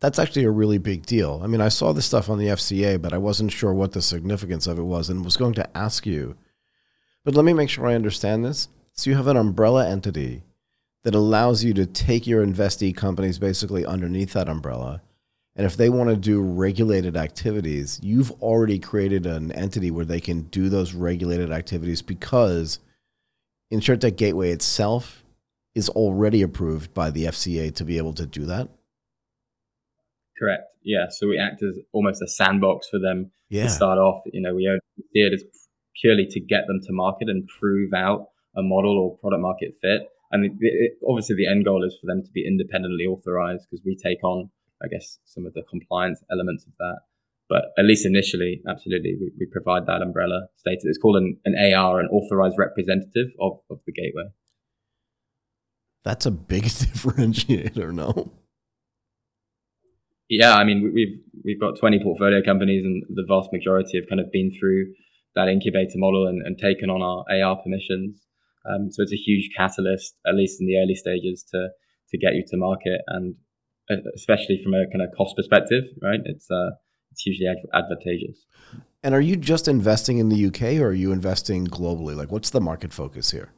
That's 0.00 0.18
actually 0.18 0.44
a 0.44 0.50
really 0.50 0.78
big 0.78 1.06
deal. 1.06 1.40
I 1.42 1.46
mean, 1.46 1.62
I 1.62 1.68
saw 1.68 1.92
the 1.92 2.02
stuff 2.02 2.28
on 2.28 2.38
the 2.38 2.48
FCA, 2.48 3.00
but 3.00 3.14
I 3.14 3.18
wasn't 3.18 3.52
sure 3.52 3.72
what 3.72 3.92
the 3.92 4.02
significance 4.02 4.66
of 4.66 4.78
it 4.78 4.82
was 4.82 5.08
and 5.08 5.24
was 5.24 5.38
going 5.38 5.54
to 5.54 5.76
ask 5.76 6.04
you. 6.04 6.36
But 7.24 7.34
let 7.34 7.44
me 7.44 7.54
make 7.54 7.70
sure 7.70 7.86
I 7.86 7.94
understand 7.94 8.44
this. 8.44 8.68
So 8.92 9.08
you 9.08 9.16
have 9.16 9.28
an 9.28 9.36
umbrella 9.36 9.88
entity 9.88 10.42
that 11.04 11.14
allows 11.14 11.64
you 11.64 11.72
to 11.74 11.86
take 11.86 12.26
your 12.26 12.44
investee 12.44 12.94
companies 12.94 13.38
basically 13.38 13.86
underneath 13.86 14.32
that 14.34 14.48
umbrella. 14.48 15.02
And 15.56 15.66
if 15.66 15.76
they 15.76 15.88
want 15.88 16.10
to 16.10 16.16
do 16.16 16.40
regulated 16.40 17.16
activities, 17.16 18.00
you've 18.02 18.32
already 18.42 18.78
created 18.78 19.24
an 19.24 19.52
entity 19.52 19.90
where 19.90 20.04
they 20.04 20.20
can 20.20 20.42
do 20.42 20.68
those 20.68 20.94
regulated 20.94 21.52
activities 21.52 22.02
because 22.02 22.80
InsurTech 23.72 24.16
Gateway 24.16 24.50
itself 24.50 25.22
is 25.74 25.88
already 25.90 26.42
approved 26.42 26.92
by 26.92 27.10
the 27.10 27.26
FCA 27.26 27.74
to 27.76 27.84
be 27.84 27.98
able 27.98 28.14
to 28.14 28.26
do 28.26 28.46
that. 28.46 28.68
Correct. 30.38 30.64
Yeah. 30.82 31.06
So 31.10 31.28
we 31.28 31.38
act 31.38 31.62
as 31.62 31.78
almost 31.92 32.20
a 32.20 32.26
sandbox 32.26 32.88
for 32.88 32.98
them 32.98 33.30
yeah. 33.48 33.64
to 33.64 33.70
start 33.70 33.98
off. 33.98 34.22
You 34.32 34.42
know, 34.42 34.54
we 34.54 34.68
see 34.96 35.20
it 35.20 35.32
as 35.32 35.44
purely 36.00 36.26
to 36.30 36.40
get 36.40 36.66
them 36.66 36.80
to 36.82 36.92
market 36.92 37.28
and 37.28 37.46
prove 37.46 37.94
out 37.94 38.28
a 38.56 38.62
model 38.62 38.98
or 38.98 39.16
product 39.18 39.42
market 39.42 39.74
fit 39.80 40.08
and 40.34 40.44
it, 40.44 40.52
it, 40.60 40.92
obviously 41.08 41.36
the 41.36 41.46
end 41.46 41.64
goal 41.64 41.84
is 41.84 41.96
for 42.00 42.08
them 42.08 42.22
to 42.22 42.30
be 42.32 42.44
independently 42.44 43.06
authorized 43.06 43.66
because 43.70 43.84
we 43.86 43.96
take 43.96 44.22
on, 44.24 44.50
I 44.82 44.88
guess, 44.88 45.18
some 45.24 45.46
of 45.46 45.54
the 45.54 45.62
compliance 45.62 46.22
elements 46.30 46.64
of 46.66 46.72
that. 46.78 47.00
But 47.48 47.66
at 47.78 47.84
least 47.84 48.06
initially, 48.06 48.62
absolutely, 48.68 49.16
we, 49.20 49.30
we 49.38 49.46
provide 49.46 49.86
that 49.86 50.00
umbrella 50.00 50.48
status. 50.56 50.84
It's 50.84 50.98
called 50.98 51.16
an, 51.16 51.36
an 51.44 51.54
AR, 51.74 52.00
an 52.00 52.08
authorized 52.08 52.56
representative 52.58 53.28
of, 53.40 53.58
of 53.70 53.80
the 53.86 53.92
gateway. 53.92 54.30
That's 56.04 56.26
a 56.26 56.30
big 56.30 56.64
differentiator, 56.64 57.92
no? 57.92 58.32
Yeah, 60.28 60.54
I 60.54 60.64
mean, 60.64 60.90
we've 60.94 61.20
we've 61.44 61.60
got 61.60 61.78
20 61.78 62.02
portfolio 62.02 62.42
companies, 62.42 62.84
and 62.84 63.02
the 63.10 63.24
vast 63.28 63.52
majority 63.52 63.98
have 63.98 64.08
kind 64.08 64.20
of 64.20 64.32
been 64.32 64.52
through 64.58 64.86
that 65.34 65.48
incubator 65.48 65.96
model 65.96 66.26
and, 66.26 66.40
and 66.46 66.56
taken 66.58 66.88
on 66.88 67.02
our 67.02 67.24
AR 67.28 67.56
permissions. 67.62 68.22
Um, 68.64 68.90
so 68.90 69.02
it's 69.02 69.12
a 69.12 69.16
huge 69.16 69.50
catalyst, 69.56 70.14
at 70.26 70.34
least 70.34 70.60
in 70.60 70.66
the 70.66 70.78
early 70.78 70.94
stages, 70.94 71.44
to 71.52 71.68
to 72.10 72.18
get 72.18 72.34
you 72.34 72.44
to 72.48 72.56
market, 72.56 73.02
and 73.08 73.36
especially 74.14 74.60
from 74.62 74.74
a 74.74 74.86
kind 74.90 75.02
of 75.02 75.16
cost 75.16 75.36
perspective, 75.36 75.84
right? 76.02 76.20
It's 76.24 76.50
uh, 76.50 76.70
it's 77.12 77.24
usually 77.26 77.48
ad- 77.48 77.82
advantageous. 77.82 78.44
And 79.02 79.14
are 79.14 79.20
you 79.20 79.36
just 79.36 79.68
investing 79.68 80.18
in 80.18 80.30
the 80.30 80.46
UK, 80.46 80.80
or 80.80 80.88
are 80.88 80.92
you 80.92 81.12
investing 81.12 81.66
globally? 81.66 82.16
Like, 82.16 82.32
what's 82.32 82.50
the 82.50 82.60
market 82.60 82.92
focus 82.92 83.30
here? 83.30 83.52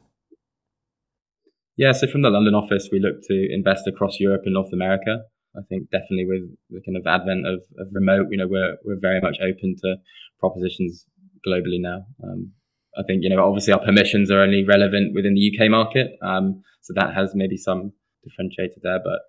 Yeah, 1.77 1.91
so 1.91 2.07
from 2.07 2.23
the 2.23 2.29
London 2.29 2.55
office, 2.55 2.89
we 2.91 2.99
look 2.99 3.21
to 3.27 3.47
invest 3.53 3.87
across 3.87 4.19
Europe 4.19 4.41
and 4.45 4.53
North 4.53 4.73
America. 4.73 5.19
I 5.55 5.61
think 5.69 5.89
definitely 5.89 6.25
with 6.25 6.43
the 6.69 6.81
kind 6.85 6.97
of 6.97 7.07
advent 7.07 7.47
of, 7.47 7.59
of 7.79 7.87
remote, 7.91 8.27
you 8.29 8.37
know, 8.37 8.47
we're 8.47 8.77
we're 8.83 8.99
very 8.99 9.21
much 9.21 9.37
open 9.41 9.75
to 9.83 9.95
propositions 10.39 11.05
globally 11.47 11.79
now. 11.79 12.05
Um, 12.23 12.51
I 12.97 13.03
think 13.03 13.23
you 13.23 13.29
know 13.29 13.43
obviously 13.43 13.73
our 13.73 13.83
permissions 13.83 14.31
are 14.31 14.41
only 14.41 14.63
relevant 14.63 15.13
within 15.13 15.35
the 15.35 15.51
UK 15.53 15.69
market, 15.69 16.11
um, 16.21 16.63
so 16.81 16.93
that 16.95 17.13
has 17.13 17.33
maybe 17.35 17.57
some 17.57 17.93
differentiator 18.25 18.81
there, 18.81 18.99
but 19.03 19.19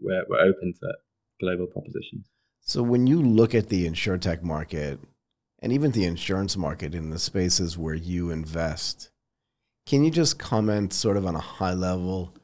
we're 0.00 0.24
we're 0.28 0.40
open 0.40 0.74
to 0.80 0.92
global 1.40 1.66
propositions. 1.66 2.26
So 2.60 2.82
when 2.82 3.06
you 3.06 3.22
look 3.22 3.54
at 3.54 3.68
the 3.68 3.88
insurtech 3.88 4.42
market 4.42 5.00
and 5.60 5.72
even 5.72 5.92
the 5.92 6.04
insurance 6.04 6.56
market 6.56 6.94
in 6.94 7.10
the 7.10 7.18
spaces 7.18 7.78
where 7.78 7.94
you 7.94 8.30
invest, 8.30 9.10
can 9.86 10.04
you 10.04 10.10
just 10.10 10.38
comment 10.38 10.92
sort 10.92 11.16
of 11.16 11.26
on 11.26 11.34
a 11.34 11.40
high 11.40 11.74
level 11.74 12.34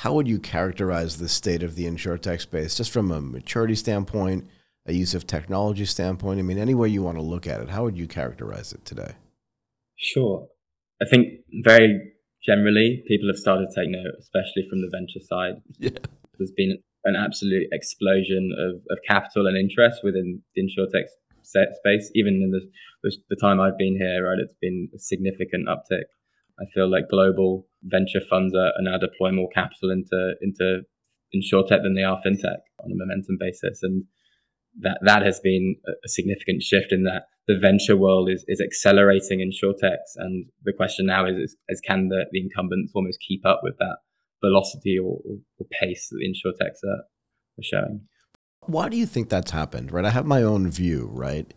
how 0.00 0.14
would 0.14 0.26
you 0.26 0.38
characterize 0.38 1.18
the 1.18 1.28
state 1.28 1.62
of 1.62 1.74
the 1.74 1.84
insurtech 1.84 2.40
space, 2.40 2.74
just 2.74 2.90
from 2.90 3.10
a 3.10 3.20
maturity 3.20 3.74
standpoint, 3.74 4.48
a 4.86 4.94
use 4.94 5.14
of 5.14 5.26
technology 5.26 5.84
standpoint? 5.84 6.38
I 6.38 6.42
mean, 6.42 6.56
any 6.56 6.74
way 6.74 6.88
you 6.88 7.02
want 7.02 7.18
to 7.18 7.22
look 7.22 7.46
at 7.46 7.60
it, 7.60 7.68
how 7.68 7.84
would 7.84 7.98
you 7.98 8.06
characterize 8.06 8.72
it 8.72 8.82
today? 8.86 9.12
Sure. 9.96 10.48
I 11.02 11.04
think 11.10 11.26
very 11.64 12.14
generally, 12.42 13.04
people 13.08 13.28
have 13.28 13.36
started 13.36 13.66
to 13.68 13.78
take 13.78 13.90
note, 13.90 14.14
especially 14.18 14.66
from 14.70 14.80
the 14.80 14.88
venture 14.90 15.20
side. 15.20 15.60
Yeah. 15.78 15.98
There's 16.38 16.52
been 16.56 16.78
an 17.04 17.16
absolute 17.16 17.68
explosion 17.72 18.52
of, 18.58 18.82
of 18.90 18.98
capital 19.06 19.46
and 19.46 19.56
interest 19.56 20.00
within 20.02 20.42
the 20.54 20.62
insurtech 20.62 21.04
space. 21.42 22.10
Even 22.14 22.34
in 22.34 22.50
the, 22.50 23.16
the, 23.28 23.36
time 23.36 23.60
I've 23.60 23.78
been 23.78 23.96
here, 23.96 24.28
right, 24.28 24.38
it's 24.38 24.54
been 24.60 24.88
a 24.94 24.98
significant 24.98 25.68
uptick. 25.68 26.04
I 26.60 26.64
feel 26.74 26.90
like 26.90 27.08
global 27.08 27.66
venture 27.82 28.20
funds 28.28 28.54
are, 28.54 28.72
are 28.76 28.82
now 28.82 28.98
deploying 28.98 29.36
more 29.36 29.48
capital 29.54 29.90
into 29.90 30.34
into 30.42 30.82
insurtech 31.34 31.82
than 31.82 31.94
they 31.94 32.02
are 32.02 32.20
fintech 32.26 32.60
on 32.84 32.92
a 32.92 32.96
momentum 32.96 33.38
basis, 33.40 33.80
and 33.82 34.04
that 34.80 34.98
that 35.02 35.22
has 35.22 35.40
been 35.40 35.76
a 35.86 36.08
significant 36.08 36.62
shift 36.62 36.92
in 36.92 37.04
that 37.04 37.24
the 37.48 37.58
venture 37.58 37.96
world 37.96 38.28
is, 38.30 38.44
is 38.46 38.60
accelerating 38.60 39.40
insurtechs. 39.40 40.14
And 40.16 40.46
the 40.64 40.72
question 40.72 41.06
now 41.06 41.26
is, 41.26 41.36
is, 41.36 41.56
is 41.68 41.80
can 41.80 42.08
the, 42.08 42.26
the 42.30 42.40
incumbents 42.40 42.92
almost 42.94 43.18
keep 43.26 43.44
up 43.44 43.60
with 43.62 43.76
that 43.78 43.96
velocity 44.42 44.98
or, 44.98 45.18
or 45.58 45.66
pace 45.80 46.08
that 46.08 46.18
the 46.18 46.26
insurtechs 46.26 46.88
are, 46.88 47.02
are 47.58 47.62
showing? 47.62 48.00
Why 48.66 48.88
do 48.88 48.96
you 48.96 49.06
think 49.06 49.28
that's 49.28 49.50
happened? 49.50 49.92
Right. 49.92 50.04
I 50.04 50.10
have 50.10 50.26
my 50.26 50.42
own 50.42 50.70
view, 50.70 51.08
right? 51.12 51.52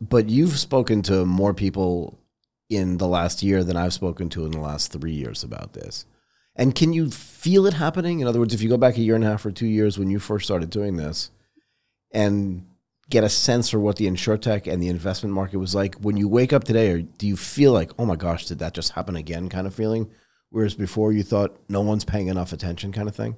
But 0.00 0.28
you've 0.28 0.58
spoken 0.58 1.02
to 1.02 1.24
more 1.24 1.54
people 1.54 2.20
in 2.68 2.98
the 2.98 3.08
last 3.08 3.42
year 3.42 3.64
than 3.64 3.76
I've 3.76 3.94
spoken 3.94 4.28
to 4.30 4.44
in 4.44 4.52
the 4.52 4.60
last 4.60 4.92
three 4.92 5.12
years 5.12 5.42
about 5.42 5.72
this. 5.72 6.04
And 6.54 6.74
can 6.74 6.92
you 6.92 7.10
feel 7.10 7.66
it 7.66 7.74
happening? 7.74 8.20
In 8.20 8.26
other 8.26 8.40
words, 8.40 8.52
if 8.52 8.60
you 8.62 8.68
go 8.68 8.76
back 8.76 8.96
a 8.96 9.00
year 9.00 9.14
and 9.14 9.24
a 9.24 9.28
half 9.28 9.46
or 9.46 9.50
two 9.50 9.66
years 9.66 9.98
when 9.98 10.10
you 10.10 10.18
first 10.18 10.44
started 10.44 10.70
doing 10.70 10.96
this 10.96 11.30
and 12.12 12.66
get 13.10 13.24
a 13.24 13.28
sense 13.28 13.70
for 13.70 13.78
what 13.78 13.96
the 13.96 14.06
insurtech 14.06 14.70
and 14.70 14.82
the 14.82 14.88
investment 14.88 15.34
market 15.34 15.58
was 15.58 15.74
like 15.74 15.94
when 15.96 16.16
you 16.16 16.28
wake 16.28 16.52
up 16.52 16.64
today, 16.64 16.90
or 16.90 17.00
do 17.00 17.26
you 17.26 17.36
feel 17.36 17.72
like, 17.72 17.90
oh 17.98 18.04
my 18.04 18.16
gosh, 18.16 18.46
did 18.46 18.58
that 18.58 18.74
just 18.74 18.92
happen 18.92 19.16
again 19.16 19.48
kind 19.48 19.66
of 19.66 19.74
feeling? 19.74 20.10
Whereas 20.50 20.74
before 20.74 21.12
you 21.12 21.22
thought 21.22 21.58
no 21.68 21.80
one's 21.80 22.04
paying 22.04 22.28
enough 22.28 22.52
attention 22.52 22.92
kind 22.92 23.08
of 23.08 23.14
thing? 23.14 23.36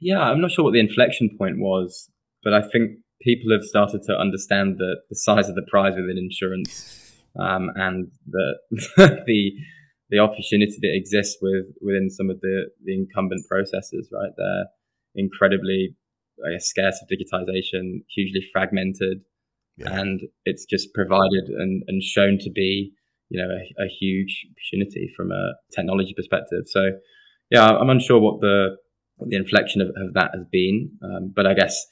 Yeah, 0.00 0.20
I'm 0.20 0.40
not 0.40 0.50
sure 0.50 0.64
what 0.64 0.72
the 0.72 0.80
inflection 0.80 1.36
point 1.38 1.58
was, 1.58 2.10
but 2.42 2.52
I 2.52 2.62
think 2.72 2.98
people 3.22 3.52
have 3.52 3.62
started 3.62 4.02
to 4.04 4.16
understand 4.16 4.76
the, 4.78 4.96
the 5.08 5.16
size 5.16 5.48
of 5.48 5.54
the 5.54 5.66
prize 5.70 5.94
within 5.96 6.18
insurance 6.18 7.12
um, 7.38 7.70
and 7.76 8.10
the 8.26 8.54
the 9.26 9.52
the 10.10 10.18
opportunity 10.18 10.76
that 10.80 10.94
exists 10.94 11.38
with 11.40 11.66
within 11.80 12.10
some 12.10 12.30
of 12.30 12.40
the, 12.40 12.70
the 12.84 12.94
incumbent 12.94 13.46
processes, 13.48 14.08
right? 14.12 14.30
They're 14.36 14.66
incredibly 15.14 15.96
I 16.44 16.52
guess, 16.52 16.66
scarce 16.66 17.00
of 17.00 17.08
digitization, 17.08 18.04
hugely 18.14 18.42
fragmented, 18.52 19.22
yeah. 19.76 19.98
and 19.98 20.20
it's 20.44 20.64
just 20.64 20.92
provided 20.94 21.44
and, 21.48 21.82
and 21.86 22.02
shown 22.02 22.38
to 22.40 22.50
be, 22.50 22.92
you 23.30 23.40
know, 23.40 23.48
a, 23.48 23.84
a, 23.84 23.88
huge 23.88 24.46
opportunity 24.50 25.12
from 25.16 25.30
a 25.32 25.52
technology 25.74 26.14
perspective. 26.14 26.64
So, 26.66 26.90
yeah, 27.50 27.68
I'm 27.68 27.90
unsure 27.90 28.20
what 28.20 28.40
the 28.40 28.76
what 29.16 29.30
the 29.30 29.36
inflection 29.36 29.80
of, 29.80 29.88
of 29.88 30.14
that 30.14 30.30
has 30.34 30.44
been, 30.50 30.90
um, 31.02 31.32
but 31.34 31.46
I 31.46 31.54
guess 31.54 31.86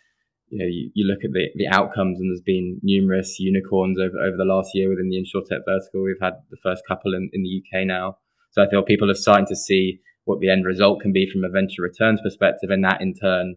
you 0.49 0.59
know 0.59 0.67
you, 0.67 0.91
you 0.95 1.07
look 1.07 1.25
at 1.25 1.33
the, 1.33 1.49
the 1.55 1.69
outcomes, 1.69 2.21
and 2.21 2.31
there's 2.31 2.43
been 2.45 2.81
numerous 2.83 3.39
unicorns 3.39 3.99
over, 3.99 4.19
over 4.19 4.37
the 4.37 4.45
last 4.45 4.71
year 4.75 4.89
within 4.89 5.11
the 5.11 5.17
insurtech 5.17 5.61
vertical. 5.67 6.05
We've 6.05 6.17
had 6.21 6.35
the 6.51 6.59
first 6.63 6.83
couple 6.87 7.15
in, 7.15 7.31
in 7.33 7.43
the 7.43 7.63
UK 7.63 7.87
now, 7.87 8.19
so 8.51 8.63
I 8.63 8.69
feel 8.69 8.83
people 8.83 9.11
are 9.11 9.15
starting 9.15 9.47
to 9.47 9.57
see 9.57 10.01
what 10.25 10.41
the 10.41 10.51
end 10.51 10.65
result 10.65 11.01
can 11.01 11.13
be 11.13 11.29
from 11.31 11.45
a 11.45 11.49
venture 11.49 11.83
returns 11.83 12.21
perspective, 12.23 12.71
and 12.71 12.85
that 12.85 13.01
in 13.01 13.15
turn 13.15 13.57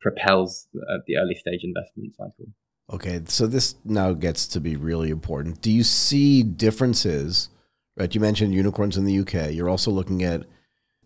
propels 0.00 0.66
uh, 0.74 0.98
the 1.06 1.16
early 1.16 1.34
stage 1.34 1.60
investment 1.62 2.14
cycle. 2.16 2.52
Okay, 2.92 3.22
so 3.26 3.46
this 3.46 3.76
now 3.84 4.12
gets 4.12 4.48
to 4.48 4.60
be 4.60 4.74
really 4.74 5.10
important. 5.10 5.60
Do 5.62 5.70
you 5.70 5.84
see 5.84 6.42
differences? 6.42 7.48
Right, 7.96 8.12
you 8.12 8.20
mentioned 8.20 8.54
unicorns 8.54 8.96
in 8.96 9.04
the 9.04 9.20
UK. 9.20 9.52
You're 9.52 9.68
also 9.68 9.90
looking 9.90 10.22
at 10.24 10.44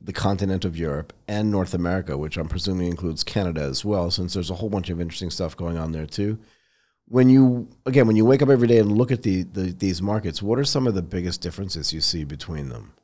the 0.00 0.12
continent 0.12 0.64
of 0.64 0.78
Europe 0.78 1.12
and 1.28 1.50
North 1.50 1.74
America, 1.74 2.16
which 2.16 2.36
I'm 2.36 2.48
presuming 2.48 2.88
includes 2.88 3.24
Canada 3.24 3.62
as 3.62 3.84
well, 3.84 4.10
since 4.10 4.34
there's 4.34 4.50
a 4.50 4.54
whole 4.54 4.70
bunch 4.70 4.90
of 4.90 5.00
interesting 5.00 5.30
stuff 5.30 5.56
going 5.56 5.76
on 5.76 5.92
there 5.92 6.06
too. 6.06 6.38
When 7.06 7.28
you 7.28 7.68
again, 7.84 8.06
when 8.06 8.16
you 8.16 8.24
wake 8.24 8.40
up 8.40 8.48
every 8.48 8.68
day 8.68 8.78
and 8.78 8.96
look 8.96 9.12
at 9.12 9.22
the, 9.22 9.42
the 9.42 9.72
these 9.72 10.00
markets, 10.00 10.42
what 10.42 10.58
are 10.58 10.64
some 10.64 10.86
of 10.86 10.94
the 10.94 11.02
biggest 11.02 11.42
differences 11.42 11.92
you 11.92 12.00
see 12.00 12.24
between 12.24 12.70
them? 12.70 12.94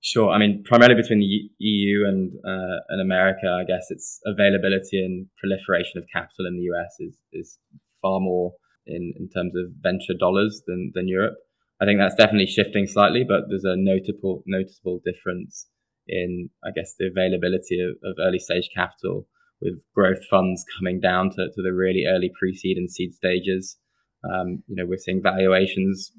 Sure. 0.00 0.30
I 0.30 0.38
mean, 0.38 0.62
primarily 0.64 1.00
between 1.00 1.18
the 1.18 1.50
EU 1.58 2.06
and 2.06 2.32
uh, 2.46 2.78
and 2.88 3.00
America, 3.00 3.48
I 3.48 3.64
guess 3.64 3.86
it's 3.90 4.20
availability 4.24 5.04
and 5.04 5.26
proliferation 5.38 5.98
of 5.98 6.04
capital 6.12 6.46
in 6.46 6.56
the 6.56 6.70
US 6.72 6.94
is 7.00 7.18
is 7.32 7.58
far 8.00 8.20
more 8.20 8.52
in, 8.86 9.12
in 9.18 9.28
terms 9.28 9.54
of 9.56 9.72
venture 9.80 10.14
dollars 10.18 10.62
than 10.66 10.92
than 10.94 11.08
Europe. 11.08 11.34
I 11.80 11.84
think 11.84 11.98
that's 11.98 12.14
definitely 12.14 12.46
shifting 12.46 12.86
slightly, 12.86 13.24
but 13.26 13.48
there's 13.48 13.64
a 13.64 13.76
notable 13.76 14.44
noticeable 14.46 15.00
difference 15.04 15.66
in 16.06 16.50
I 16.64 16.70
guess 16.74 16.94
the 16.96 17.08
availability 17.08 17.80
of, 17.80 17.96
of 18.04 18.16
early 18.20 18.38
stage 18.38 18.70
capital 18.74 19.26
with 19.60 19.80
growth 19.94 20.24
funds 20.30 20.64
coming 20.78 21.00
down 21.00 21.30
to, 21.30 21.48
to 21.52 21.62
the 21.62 21.72
really 21.72 22.04
early 22.08 22.30
pre-seed 22.38 22.76
and 22.76 22.90
seed 22.90 23.14
stages. 23.14 23.76
Um, 24.24 24.62
you 24.68 24.76
know, 24.76 24.86
we're 24.86 24.98
seeing 24.98 25.22
valuations, 25.22 26.12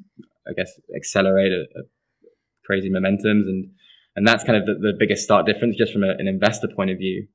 I 0.47 0.51
guess, 0.55 0.71
accelerate 0.95 1.53
at, 1.53 1.67
at 1.77 1.85
crazy 2.69 2.89
momentums 2.89 3.47
and 3.47 3.69
and 4.15 4.27
that's 4.27 4.43
kind 4.43 4.57
of 4.57 4.65
the, 4.65 4.73
the 4.73 4.93
biggest 4.97 5.23
start 5.23 5.45
difference 5.45 5.77
just 5.77 5.93
from 5.93 6.03
a, 6.03 6.09
an 6.09 6.27
investor 6.27 6.67
point 6.75 6.89
of 6.89 6.97
view. 6.97 7.27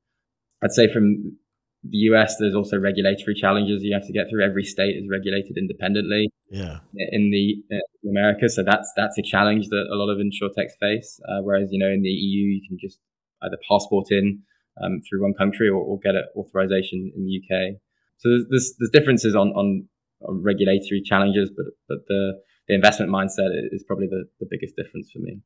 I'd 0.63 0.71
say 0.71 0.91
from 0.91 1.37
the 1.83 1.97
us 1.97 2.37
there's 2.39 2.55
also 2.55 2.77
regulatory 2.77 3.35
challenges 3.35 3.81
you 3.83 3.93
have 3.93 4.05
to 4.05 4.13
get 4.13 4.27
through. 4.29 4.43
Every 4.43 4.63
state 4.63 4.95
is 4.95 5.07
regulated 5.09 5.57
independently 5.57 6.29
yeah. 6.49 6.79
in 6.93 7.31
the 7.31 7.55
in 8.03 8.09
america 8.09 8.47
so 8.49 8.63
that's 8.63 8.91
that's 8.95 9.17
a 9.17 9.21
challenge 9.21 9.67
that 9.69 9.85
a 9.91 9.95
lot 9.95 10.09
of 10.09 10.17
insurtechs 10.17 10.77
face 10.79 11.19
uh, 11.27 11.41
whereas 11.41 11.69
you 11.71 11.79
know 11.79 11.89
in 11.89 12.01
the 12.01 12.09
eu 12.09 12.47
you 12.55 12.61
can 12.67 12.77
just 12.79 12.99
either 13.43 13.57
passport 13.69 14.07
in 14.11 14.41
um, 14.83 15.01
through 15.07 15.21
one 15.21 15.33
country 15.33 15.69
or, 15.69 15.77
or, 15.77 15.97
get 15.99 16.15
an 16.15 16.25
authorization 16.35 17.11
in 17.15 17.25
the 17.25 17.39
uk 17.39 17.75
so 18.17 18.29
there's, 18.29 18.45
there's, 18.49 18.73
there's 18.77 18.89
differences 18.91 19.35
on, 19.35 19.49
on, 19.49 19.87
on 20.27 20.43
regulatory 20.43 21.01
challenges 21.03 21.49
but 21.55 21.65
but 21.87 21.99
the 22.07 22.33
the 22.67 22.75
investment 22.75 23.11
mindset 23.11 23.49
is 23.71 23.83
probably 23.83 24.07
the, 24.07 24.25
the 24.39 24.47
biggest 24.49 24.75
difference 24.75 25.11
for 25.11 25.19
me. 25.19 25.41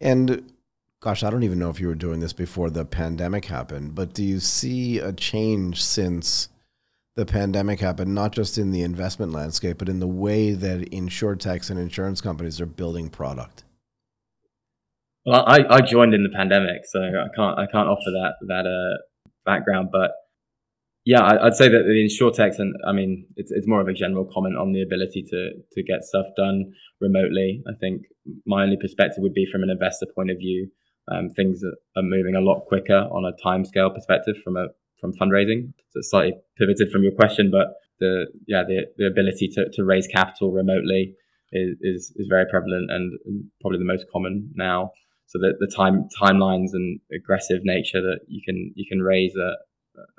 And 0.00 0.52
gosh, 1.00 1.22
I 1.22 1.30
don't 1.30 1.42
even 1.42 1.58
know 1.58 1.70
if 1.70 1.80
you 1.80 1.88
were 1.88 1.94
doing 1.94 2.20
this 2.20 2.32
before 2.32 2.70
the 2.70 2.84
pandemic 2.84 3.46
happened, 3.46 3.94
but 3.94 4.14
do 4.14 4.24
you 4.24 4.40
see 4.40 4.98
a 4.98 5.12
change 5.12 5.82
since 5.82 6.48
the 7.16 7.26
pandemic 7.26 7.80
happened, 7.80 8.14
not 8.14 8.32
just 8.32 8.58
in 8.58 8.70
the 8.70 8.82
investment 8.82 9.32
landscape, 9.32 9.78
but 9.78 9.88
in 9.88 10.00
the 10.00 10.06
way 10.08 10.52
that 10.52 10.90
insurtechs 10.90 11.70
and 11.70 11.78
insurance 11.78 12.20
companies 12.20 12.60
are 12.60 12.66
building 12.66 13.08
product? 13.08 13.64
Well, 15.26 15.44
I, 15.46 15.64
I 15.70 15.80
joined 15.80 16.12
in 16.12 16.22
the 16.22 16.28
pandemic, 16.34 16.82
so 16.84 17.00
I 17.00 17.28
can't 17.34 17.58
I 17.58 17.66
can't 17.66 17.88
offer 17.88 18.10
that 18.10 18.34
that 18.48 18.66
uh, 18.66 18.98
background, 19.46 19.88
but 19.90 20.10
yeah, 21.04 21.22
I'd 21.22 21.54
say 21.54 21.68
that 21.68 21.84
the 21.84 22.08
insurtechs, 22.08 22.58
and 22.58 22.74
I 22.86 22.92
mean, 22.92 23.26
it's, 23.36 23.50
it's 23.50 23.66
more 23.66 23.80
of 23.80 23.88
a 23.88 23.92
general 23.92 24.24
comment 24.32 24.56
on 24.56 24.72
the 24.72 24.82
ability 24.82 25.22
to 25.30 25.50
to 25.72 25.82
get 25.82 26.02
stuff 26.02 26.26
done 26.36 26.72
remotely. 27.00 27.62
I 27.68 27.72
think 27.78 28.02
my 28.46 28.62
only 28.62 28.78
perspective 28.78 29.18
would 29.18 29.34
be 29.34 29.46
from 29.50 29.62
an 29.62 29.70
investor 29.70 30.06
point 30.14 30.30
of 30.30 30.38
view. 30.38 30.70
Um, 31.12 31.28
things 31.36 31.62
are 31.62 32.02
moving 32.02 32.34
a 32.34 32.40
lot 32.40 32.64
quicker 32.66 32.96
on 32.96 33.24
a 33.26 33.36
timescale 33.46 33.94
perspective 33.94 34.36
from 34.42 34.56
a 34.56 34.68
from 34.98 35.12
fundraising. 35.12 35.74
So 35.90 36.00
slightly 36.00 36.34
pivoted 36.56 36.90
from 36.90 37.02
your 37.02 37.12
question, 37.12 37.50
but 37.50 37.74
the 38.00 38.26
yeah 38.46 38.62
the, 38.66 38.86
the 38.96 39.06
ability 39.06 39.48
to, 39.54 39.66
to 39.74 39.84
raise 39.84 40.06
capital 40.06 40.52
remotely 40.52 41.14
is, 41.52 41.76
is, 41.82 42.12
is 42.16 42.26
very 42.28 42.46
prevalent 42.50 42.90
and 42.90 43.12
probably 43.60 43.78
the 43.78 43.84
most 43.84 44.06
common 44.10 44.50
now. 44.54 44.92
So 45.26 45.38
the, 45.38 45.52
the 45.60 45.70
time 45.74 46.08
timelines 46.20 46.70
and 46.72 47.00
aggressive 47.14 47.60
nature 47.62 48.00
that 48.00 48.20
you 48.26 48.40
can 48.42 48.72
you 48.74 48.86
can 48.88 49.02
raise 49.02 49.34
a, 49.36 49.52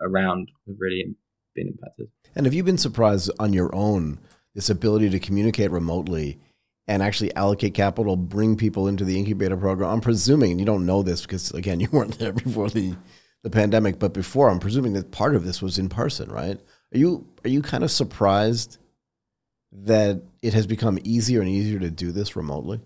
around 0.01 0.49
have 0.67 0.75
really 0.79 1.15
been 1.55 1.67
impacted. 1.67 2.07
And 2.35 2.45
have 2.45 2.53
you 2.53 2.63
been 2.63 2.77
surprised 2.77 3.31
on 3.39 3.53
your 3.53 3.73
own 3.73 4.19
this 4.53 4.69
ability 4.69 5.09
to 5.09 5.19
communicate 5.19 5.71
remotely 5.71 6.39
and 6.87 7.01
actually 7.01 7.33
allocate 7.35 7.73
capital, 7.73 8.15
bring 8.15 8.55
people 8.55 8.87
into 8.87 9.05
the 9.05 9.17
incubator 9.17 9.57
program? 9.57 9.89
I'm 9.89 10.01
presuming, 10.01 10.59
you 10.59 10.65
don't 10.65 10.85
know 10.85 11.03
this 11.03 11.21
because 11.21 11.51
again 11.51 11.79
you 11.81 11.89
weren't 11.91 12.19
there 12.19 12.33
before 12.33 12.69
the 12.69 12.95
the 13.43 13.51
pandemic, 13.51 13.99
but 13.99 14.11
before 14.11 14.49
I'm 14.49 14.59
presuming 14.59 14.93
that 14.93 15.11
part 15.11 15.35
of 15.35 15.45
this 15.45 15.61
was 15.61 15.77
in 15.77 15.87
person, 15.87 16.31
right? 16.31 16.59
Are 16.93 16.97
you 16.97 17.27
are 17.43 17.49
you 17.49 17.61
kind 17.61 17.83
of 17.83 17.91
surprised 17.91 18.79
that 19.71 20.23
it 20.41 20.53
has 20.53 20.65
become 20.65 20.97
easier 21.03 21.41
and 21.41 21.49
easier 21.49 21.79
to 21.79 21.91
do 21.91 22.11
this 22.11 22.35
remotely? 22.35 22.81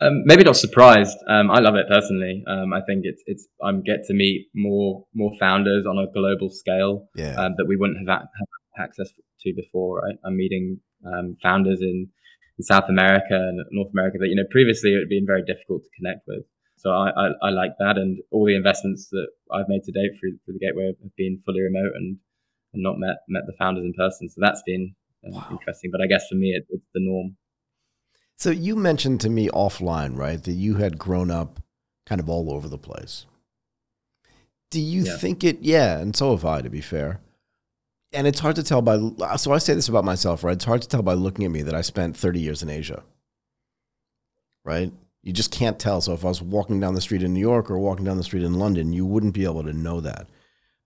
Um, 0.00 0.22
maybe 0.24 0.44
not 0.44 0.56
surprised. 0.56 1.16
Um, 1.28 1.50
I 1.50 1.58
love 1.58 1.74
it 1.74 1.86
personally. 1.88 2.44
Um, 2.46 2.72
I 2.72 2.80
think 2.82 3.00
it's 3.04 3.22
it's 3.26 3.48
I 3.62 3.72
get 3.72 4.04
to 4.06 4.14
meet 4.14 4.48
more 4.54 5.04
more 5.14 5.32
founders 5.40 5.86
on 5.86 5.98
a 5.98 6.10
global 6.12 6.50
scale 6.50 7.08
yeah. 7.14 7.34
Um, 7.34 7.54
that 7.56 7.66
we 7.66 7.76
wouldn't 7.76 7.98
have, 7.98 8.20
have 8.20 8.48
access 8.78 9.08
to 9.40 9.52
before. 9.54 10.00
Right, 10.00 10.16
I'm 10.24 10.36
meeting 10.36 10.80
um, 11.04 11.36
founders 11.42 11.80
in 11.80 12.08
in 12.58 12.64
South 12.64 12.88
America 12.88 13.34
and 13.34 13.64
North 13.70 13.90
America 13.92 14.18
that 14.20 14.28
you 14.28 14.36
know 14.36 14.46
previously 14.50 14.94
it 14.94 15.00
had 15.00 15.08
been 15.08 15.26
very 15.26 15.42
difficult 15.44 15.82
to 15.82 15.90
connect 15.96 16.26
with. 16.26 16.44
So 16.76 16.90
I, 16.90 17.10
I, 17.10 17.28
I 17.42 17.50
like 17.50 17.72
that, 17.80 17.98
and 17.98 18.18
all 18.30 18.46
the 18.46 18.54
investments 18.54 19.08
that 19.10 19.26
I've 19.52 19.68
made 19.68 19.82
to 19.82 19.92
date 19.92 20.14
through, 20.18 20.38
through 20.44 20.54
the 20.54 20.64
Gateway 20.64 20.86
have 20.86 21.16
been 21.16 21.42
fully 21.44 21.60
remote 21.60 21.90
and, 21.94 22.18
and 22.72 22.82
not 22.82 22.98
met 22.98 23.16
met 23.28 23.42
the 23.46 23.54
founders 23.58 23.84
in 23.84 23.92
person. 23.94 24.28
So 24.28 24.40
that's 24.40 24.62
been 24.64 24.94
um, 25.26 25.32
wow. 25.34 25.48
interesting. 25.50 25.90
But 25.90 26.02
I 26.02 26.06
guess 26.06 26.28
for 26.28 26.36
me, 26.36 26.54
it, 26.54 26.66
it's 26.70 26.86
the 26.94 27.00
norm. 27.02 27.36
So 28.38 28.50
you 28.50 28.76
mentioned 28.76 29.20
to 29.22 29.28
me 29.28 29.48
offline, 29.48 30.16
right, 30.16 30.40
that 30.44 30.52
you 30.52 30.76
had 30.76 30.96
grown 30.96 31.28
up 31.28 31.60
kind 32.06 32.20
of 32.20 32.30
all 32.30 32.52
over 32.52 32.68
the 32.68 32.78
place. 32.78 33.26
Do 34.70 34.80
you 34.80 35.02
yeah. 35.02 35.16
think 35.16 35.42
it? 35.42 35.58
Yeah, 35.60 35.98
and 35.98 36.14
so 36.14 36.30
have 36.30 36.44
I, 36.44 36.62
to 36.62 36.70
be 36.70 36.80
fair. 36.80 37.20
And 38.12 38.28
it's 38.28 38.38
hard 38.38 38.54
to 38.56 38.62
tell 38.62 38.80
by. 38.80 38.96
So 39.36 39.52
I 39.52 39.58
say 39.58 39.74
this 39.74 39.88
about 39.88 40.04
myself, 40.04 40.44
right? 40.44 40.54
It's 40.54 40.64
hard 40.64 40.82
to 40.82 40.88
tell 40.88 41.02
by 41.02 41.14
looking 41.14 41.44
at 41.44 41.50
me 41.50 41.62
that 41.62 41.74
I 41.74 41.80
spent 41.80 42.16
30 42.16 42.38
years 42.38 42.62
in 42.62 42.70
Asia. 42.70 43.02
Right? 44.64 44.92
You 45.24 45.32
just 45.32 45.50
can't 45.50 45.78
tell. 45.78 46.00
So 46.00 46.12
if 46.12 46.24
I 46.24 46.28
was 46.28 46.40
walking 46.40 46.78
down 46.78 46.94
the 46.94 47.00
street 47.00 47.24
in 47.24 47.34
New 47.34 47.40
York 47.40 47.70
or 47.70 47.78
walking 47.78 48.04
down 48.04 48.18
the 48.18 48.22
street 48.22 48.44
in 48.44 48.54
London, 48.54 48.92
you 48.92 49.04
wouldn't 49.04 49.34
be 49.34 49.44
able 49.44 49.64
to 49.64 49.72
know 49.72 50.00
that. 50.00 50.28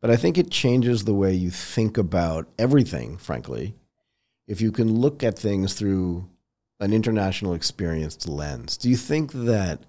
But 0.00 0.10
I 0.10 0.16
think 0.16 0.38
it 0.38 0.50
changes 0.50 1.04
the 1.04 1.14
way 1.14 1.34
you 1.34 1.50
think 1.50 1.98
about 1.98 2.48
everything, 2.58 3.18
frankly, 3.18 3.74
if 4.48 4.60
you 4.60 4.72
can 4.72 5.00
look 5.00 5.22
at 5.22 5.38
things 5.38 5.74
through 5.74 6.28
an 6.82 6.92
international 6.92 7.54
experienced 7.54 8.28
lens. 8.28 8.76
Do 8.76 8.90
you 8.90 8.96
think 8.96 9.32
that 9.32 9.80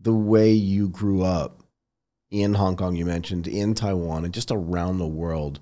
the 0.00 0.14
way 0.14 0.52
you 0.52 0.88
grew 0.88 1.22
up 1.22 1.62
in 2.30 2.54
Hong 2.54 2.76
Kong, 2.76 2.96
you 2.96 3.04
mentioned, 3.04 3.46
in 3.46 3.74
Taiwan, 3.74 4.24
and 4.24 4.32
just 4.32 4.50
around 4.50 4.98
the 4.98 5.06
world 5.06 5.60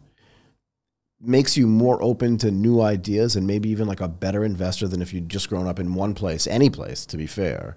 makes 1.20 1.56
you 1.56 1.66
more 1.66 2.00
open 2.02 2.38
to 2.38 2.50
new 2.50 2.80
ideas 2.80 3.34
and 3.34 3.46
maybe 3.46 3.68
even 3.70 3.88
like 3.88 4.00
a 4.00 4.06
better 4.06 4.44
investor 4.44 4.86
than 4.86 5.02
if 5.02 5.12
you'd 5.12 5.28
just 5.28 5.48
grown 5.48 5.66
up 5.66 5.80
in 5.80 5.94
one 5.94 6.14
place, 6.14 6.46
any 6.46 6.70
place, 6.70 7.04
to 7.06 7.16
be 7.16 7.26
fair? 7.26 7.76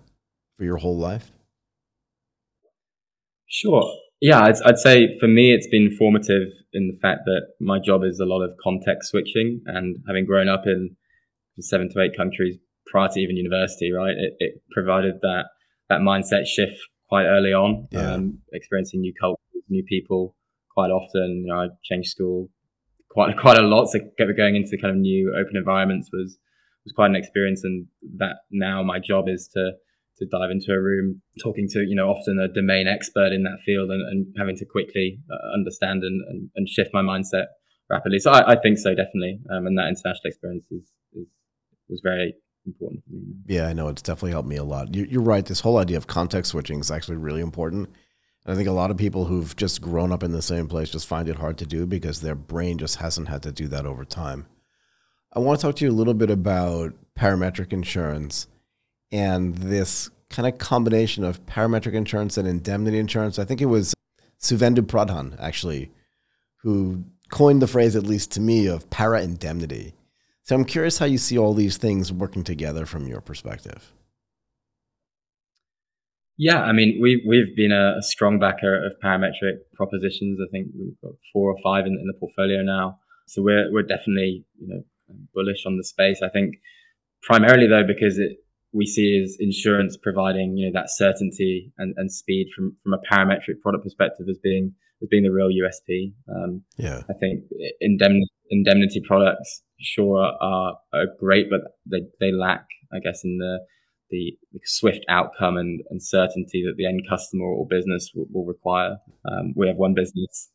for 0.61 0.65
your 0.65 0.77
whole 0.77 0.99
life? 0.99 1.31
Sure. 3.47 3.83
Yeah, 4.21 4.41
I'd, 4.41 4.61
I'd, 4.63 4.77
say 4.77 5.17
for 5.19 5.27
me, 5.27 5.51
it's 5.55 5.67
been 5.67 5.95
formative 5.97 6.49
in 6.71 6.85
the 6.85 6.99
fact 7.01 7.21
that 7.25 7.47
my 7.59 7.79
job 7.83 8.03
is 8.03 8.19
a 8.19 8.25
lot 8.25 8.43
of 8.43 8.51
context 8.63 9.09
switching 9.09 9.61
and 9.65 10.03
having 10.05 10.23
grown 10.23 10.47
up 10.47 10.67
in 10.67 10.95
seven 11.59 11.89
to 11.89 12.01
eight 12.01 12.15
countries 12.15 12.59
prior 12.91 13.07
to 13.07 13.19
even 13.19 13.37
university, 13.37 13.91
right? 13.91 14.15
It, 14.15 14.33
it 14.39 14.61
provided 14.71 15.15
that, 15.21 15.45
that 15.89 16.01
mindset 16.01 16.45
shift 16.45 16.77
quite 17.09 17.25
early 17.25 17.53
on, 17.53 17.87
yeah. 17.91 18.13
um, 18.13 18.39
experiencing 18.53 19.01
new 19.01 19.13
cultures, 19.19 19.63
new 19.69 19.83
people 19.87 20.35
quite 20.73 20.91
often. 20.91 21.43
You 21.45 21.53
know, 21.53 21.61
I 21.61 21.67
changed 21.83 22.09
school 22.09 22.49
quite, 23.09 23.37
quite 23.39 23.57
a 23.57 23.63
lot. 23.63 23.87
So 23.87 23.99
going 24.17 24.55
into 24.55 24.77
kind 24.77 24.93
of 24.93 24.99
new 24.99 25.33
open 25.33 25.55
environments 25.55 26.09
was, 26.11 26.37
was 26.85 26.93
quite 26.93 27.09
an 27.09 27.15
experience. 27.15 27.63
And 27.63 27.87
that 28.17 28.37
now 28.51 28.83
my 28.83 28.99
job 28.99 29.25
is 29.27 29.49
to, 29.53 29.71
to 30.17 30.27
dive 30.27 30.51
into 30.51 30.71
a 30.71 30.79
room 30.79 31.21
talking 31.41 31.67
to 31.67 31.79
you 31.79 31.95
know 31.95 32.07
often 32.07 32.37
a 32.37 32.47
domain 32.47 32.87
expert 32.87 33.31
in 33.33 33.43
that 33.43 33.57
field 33.65 33.89
and, 33.89 34.01
and 34.07 34.27
having 34.37 34.55
to 34.55 34.65
quickly 34.65 35.17
uh, 35.31 35.55
understand 35.55 36.03
and, 36.03 36.21
and, 36.29 36.49
and, 36.55 36.69
shift 36.69 36.91
my 36.93 37.01
mindset 37.01 37.45
rapidly 37.89 38.19
so 38.19 38.29
i, 38.29 38.51
I 38.51 38.55
think 38.59 38.77
so 38.77 38.91
definitely 38.93 39.39
um, 39.49 39.65
and 39.65 39.77
that 39.79 39.87
international 39.87 40.25
experience 40.25 40.65
is, 40.69 40.83
is 41.13 41.27
was 41.89 42.01
very 42.03 42.35
important 42.65 43.03
for 43.05 43.13
me 43.13 43.33
yeah 43.47 43.67
i 43.67 43.73
know 43.73 43.87
it's 43.87 44.01
definitely 44.01 44.31
helped 44.31 44.47
me 44.47 44.55
a 44.55 44.63
lot 44.63 44.93
you, 44.93 45.05
you're 45.05 45.21
right 45.21 45.45
this 45.45 45.61
whole 45.61 45.77
idea 45.77 45.97
of 45.97 46.07
context 46.07 46.51
switching 46.51 46.79
is 46.79 46.91
actually 46.91 47.17
really 47.17 47.41
important 47.41 47.89
and 48.45 48.53
i 48.53 48.55
think 48.55 48.67
a 48.67 48.73
lot 48.73 48.91
of 48.91 48.97
people 48.97 49.25
who've 49.25 49.55
just 49.55 49.81
grown 49.81 50.11
up 50.11 50.23
in 50.23 50.31
the 50.31 50.41
same 50.41 50.67
place 50.67 50.89
just 50.89 51.07
find 51.07 51.27
it 51.27 51.37
hard 51.37 51.57
to 51.57 51.65
do 51.65 51.85
because 51.85 52.21
their 52.21 52.35
brain 52.35 52.77
just 52.77 52.97
hasn't 52.97 53.27
had 53.27 53.41
to 53.41 53.51
do 53.51 53.67
that 53.67 53.85
over 53.85 54.05
time 54.05 54.45
i 55.33 55.39
want 55.39 55.59
to 55.59 55.65
talk 55.65 55.75
to 55.75 55.85
you 55.85 55.91
a 55.91 55.93
little 55.93 56.13
bit 56.13 56.29
about 56.29 56.93
parametric 57.17 57.73
insurance 57.73 58.47
and 59.11 59.55
this 59.57 60.09
kind 60.31 60.47
of 60.47 60.57
combination 60.57 61.23
of 61.23 61.45
parametric 61.45 61.93
insurance 61.93 62.37
and 62.37 62.47
indemnity 62.47 62.97
insurance. 62.97 63.37
I 63.37 63.45
think 63.45 63.61
it 63.61 63.65
was 63.65 63.93
Suvendu 64.41 64.79
Pradhan, 64.79 65.35
actually, 65.39 65.91
who 66.57 67.03
coined 67.29 67.61
the 67.61 67.67
phrase, 67.67 67.95
at 67.95 68.03
least 68.03 68.31
to 68.31 68.41
me, 68.41 68.67
of 68.67 68.89
para 68.89 69.21
indemnity. 69.21 69.93
So 70.51 70.55
I'm 70.55 70.65
curious 70.65 70.97
how 70.97 71.05
you 71.05 71.17
see 71.17 71.37
all 71.37 71.53
these 71.53 71.77
things 71.77 72.11
working 72.11 72.43
together 72.43 72.85
from 72.85 73.07
your 73.07 73.21
perspective. 73.21 73.93
Yeah, 76.35 76.59
I 76.59 76.73
mean, 76.73 76.99
we, 77.01 77.23
we've 77.25 77.55
been 77.55 77.71
a, 77.71 77.99
a 77.99 78.01
strong 78.01 78.37
backer 78.37 78.75
of 78.85 78.91
parametric 79.01 79.59
propositions. 79.75 80.39
I 80.45 80.51
think 80.51 80.67
we've 80.77 80.99
got 81.01 81.13
four 81.31 81.51
or 81.51 81.57
five 81.63 81.85
in, 81.85 81.93
in 81.93 82.05
the 82.05 82.19
portfolio 82.19 82.63
now. 82.63 82.99
So 83.27 83.41
we're, 83.41 83.71
we're 83.71 83.83
definitely, 83.83 84.43
you 84.59 84.67
know, 84.67 84.83
bullish 85.33 85.65
on 85.65 85.77
the 85.77 85.85
space. 85.85 86.19
I 86.21 86.27
think 86.27 86.55
primarily 87.23 87.67
though, 87.67 87.87
because 87.87 88.17
it, 88.17 88.39
we 88.73 88.85
see 88.85 89.23
as 89.23 89.37
insurance 89.39 89.95
providing 89.95 90.57
you 90.57 90.69
know 90.69 90.81
that 90.81 90.89
certainty 90.89 91.71
and, 91.77 91.93
and 91.95 92.11
speed 92.11 92.47
from 92.53 92.75
from 92.83 92.93
a 92.93 92.99
parametric 93.09 93.61
product 93.61 93.85
perspective 93.85 94.27
as 94.29 94.37
being 94.37 94.73
as 95.01 95.07
being 95.09 95.23
the 95.23 95.31
real 95.31 95.47
USP. 95.47 96.13
Um, 96.27 96.63
yeah, 96.77 97.03
I 97.09 97.13
think 97.19 97.45
indemnity, 97.79 98.31
indemnity 98.49 99.01
products 99.05 99.61
sure 99.81 100.19
are, 100.41 100.77
are 100.93 101.05
great, 101.19 101.47
but 101.49 101.61
they, 101.85 102.07
they 102.19 102.31
lack, 102.31 102.65
I 102.93 102.99
guess, 102.99 103.23
in 103.23 103.37
the 103.37 103.59
the, 104.11 104.37
swift 104.65 105.05
outcome 105.09 105.57
and, 105.57 105.81
and 105.89 106.03
certainty 106.03 106.63
that 106.65 106.75
the 106.77 106.85
end 106.85 107.01
customer 107.09 107.45
or 107.45 107.65
business 107.65 108.11
will, 108.13 108.27
will 108.31 108.45
require. 108.45 108.97
Um, 109.25 109.53
we 109.55 109.67
have 109.67 109.77
one 109.77 109.93
business 109.93 110.49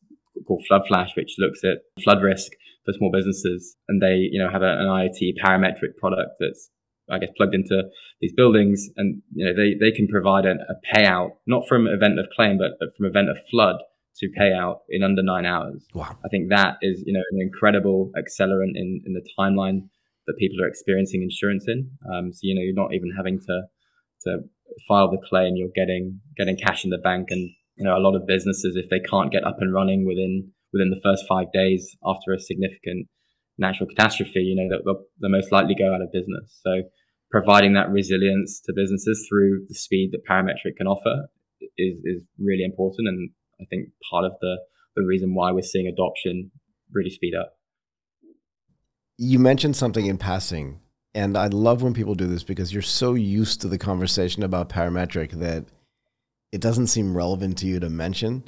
called 0.47 0.62
FloodFlash, 0.71 1.17
which 1.17 1.37
looks 1.39 1.65
at 1.65 1.79
flood 2.05 2.23
risk 2.23 2.53
for 2.85 2.93
small 2.93 3.11
businesses, 3.11 3.77
and 3.89 4.03
they 4.03 4.29
you 4.31 4.39
know 4.39 4.51
have 4.51 4.62
a, 4.62 4.79
an 4.79 4.87
IoT 4.87 5.35
parametric 5.43 5.97
product 5.99 6.33
that's 6.39 6.71
I 7.11 7.19
guess 7.19 7.31
plugged 7.37 7.55
into 7.55 7.85
these 8.21 8.33
buildings, 8.37 8.89
and 8.97 9.23
you 9.35 9.47
know 9.47 9.53
they 9.55 9.75
they 9.81 9.91
can 9.91 10.07
provide 10.07 10.45
a, 10.45 10.53
a 10.53 10.97
payout 10.97 11.31
not 11.47 11.67
from 11.69 11.87
event 11.87 12.19
of 12.19 12.27
claim, 12.35 12.59
but 12.59 12.73
from 12.97 13.07
event 13.07 13.31
of 13.31 13.39
flood 13.51 13.77
to 14.18 14.29
pay 14.37 14.52
out 14.52 14.81
in 14.88 15.02
under 15.02 15.22
nine 15.22 15.46
hours. 15.46 15.85
Wow! 15.94 16.16
I 16.24 16.29
think 16.29 16.50
that 16.50 16.76
is 16.83 17.02
you 17.07 17.12
know 17.12 17.22
an 17.31 17.40
incredible 17.40 18.11
accelerant 18.16 18.72
in 18.74 19.02
in 19.07 19.12
the 19.12 19.26
timeline 19.38 19.88
that 20.26 20.37
people 20.38 20.62
are 20.64 20.68
experiencing 20.68 21.22
insurance 21.22 21.64
in. 21.68 21.90
Um, 22.12 22.33
so 22.33 22.40
you 22.42 22.55
know 22.55 22.62
you're 22.62 22.74
not 22.74 22.94
even 22.94 23.12
having 23.16 23.38
to 23.40 23.62
to 24.24 24.38
file 24.88 25.11
the 25.11 25.22
claim; 25.29 25.55
you're 25.57 25.74
getting 25.74 26.20
getting 26.37 26.57
cash 26.57 26.85
in 26.85 26.90
the 26.90 26.98
bank, 26.98 27.29
and 27.31 27.50
you 27.76 27.85
know 27.85 27.96
a 27.96 28.00
lot 28.00 28.16
of 28.16 28.26
businesses 28.26 28.76
if 28.76 28.88
they 28.90 29.00
can't 29.00 29.33
get 29.33 29.44
up 29.44 29.57
and 29.61 29.72
running 29.72 30.07
within 30.07 30.52
within 30.72 30.90
the 30.90 31.00
first 31.02 31.24
five 31.29 31.50
days 31.52 31.96
after 32.05 32.33
a 32.33 32.38
significant 32.38 33.09
natural 33.59 33.88
catastrophe, 33.88 34.40
you 34.40 34.55
know, 34.55 34.68
they'll, 34.85 35.00
they'll 35.20 35.31
most 35.31 35.52
likely 35.52 35.74
go 35.74 35.94
out 35.94 36.02
of 36.02 36.12
business. 36.12 36.61
So 36.62 36.83
providing 37.31 37.74
that 37.74 37.90
resilience 37.90 38.61
to 38.66 38.72
businesses 38.74 39.26
through 39.29 39.66
the 39.68 39.74
speed 39.74 40.11
that 40.12 40.26
Parametric 40.29 40.76
can 40.76 40.87
offer 40.87 41.29
is, 41.79 42.00
is 42.05 42.22
really 42.38 42.64
important. 42.64 43.09
And 43.09 43.31
I 43.61 43.64
think 43.64 43.88
part 44.11 44.25
of 44.25 44.33
the, 44.40 44.57
the 44.95 45.03
reason 45.03 45.35
why 45.35 45.53
we're 45.53 45.62
seeing 45.62 45.87
adoption 45.87 46.51
really 46.92 47.11
speed 47.11 47.35
up. 47.35 47.57
You 49.19 49.38
mentioned 49.38 49.77
something 49.77 50.07
in 50.07 50.19
passing, 50.19 50.81
and 51.14 51.37
I 51.37 51.47
love 51.47 51.83
when 51.83 51.95
people 51.95 52.14
do 52.14 52.27
this 52.27 52.42
because 52.42 52.73
you're 52.73 52.83
so 52.83 53.14
used 53.14 53.61
to 53.62 53.69
the 53.69 53.79
conversation 53.79 54.42
about 54.42 54.69
Parametric 54.69 55.33
that 55.33 55.64
it 56.53 56.61
doesn't 56.61 56.88
seem 56.88 57.16
relevant 57.16 57.59
to 57.59 57.66
you 57.66 57.81
to 57.81 57.88
mention. 57.88 58.45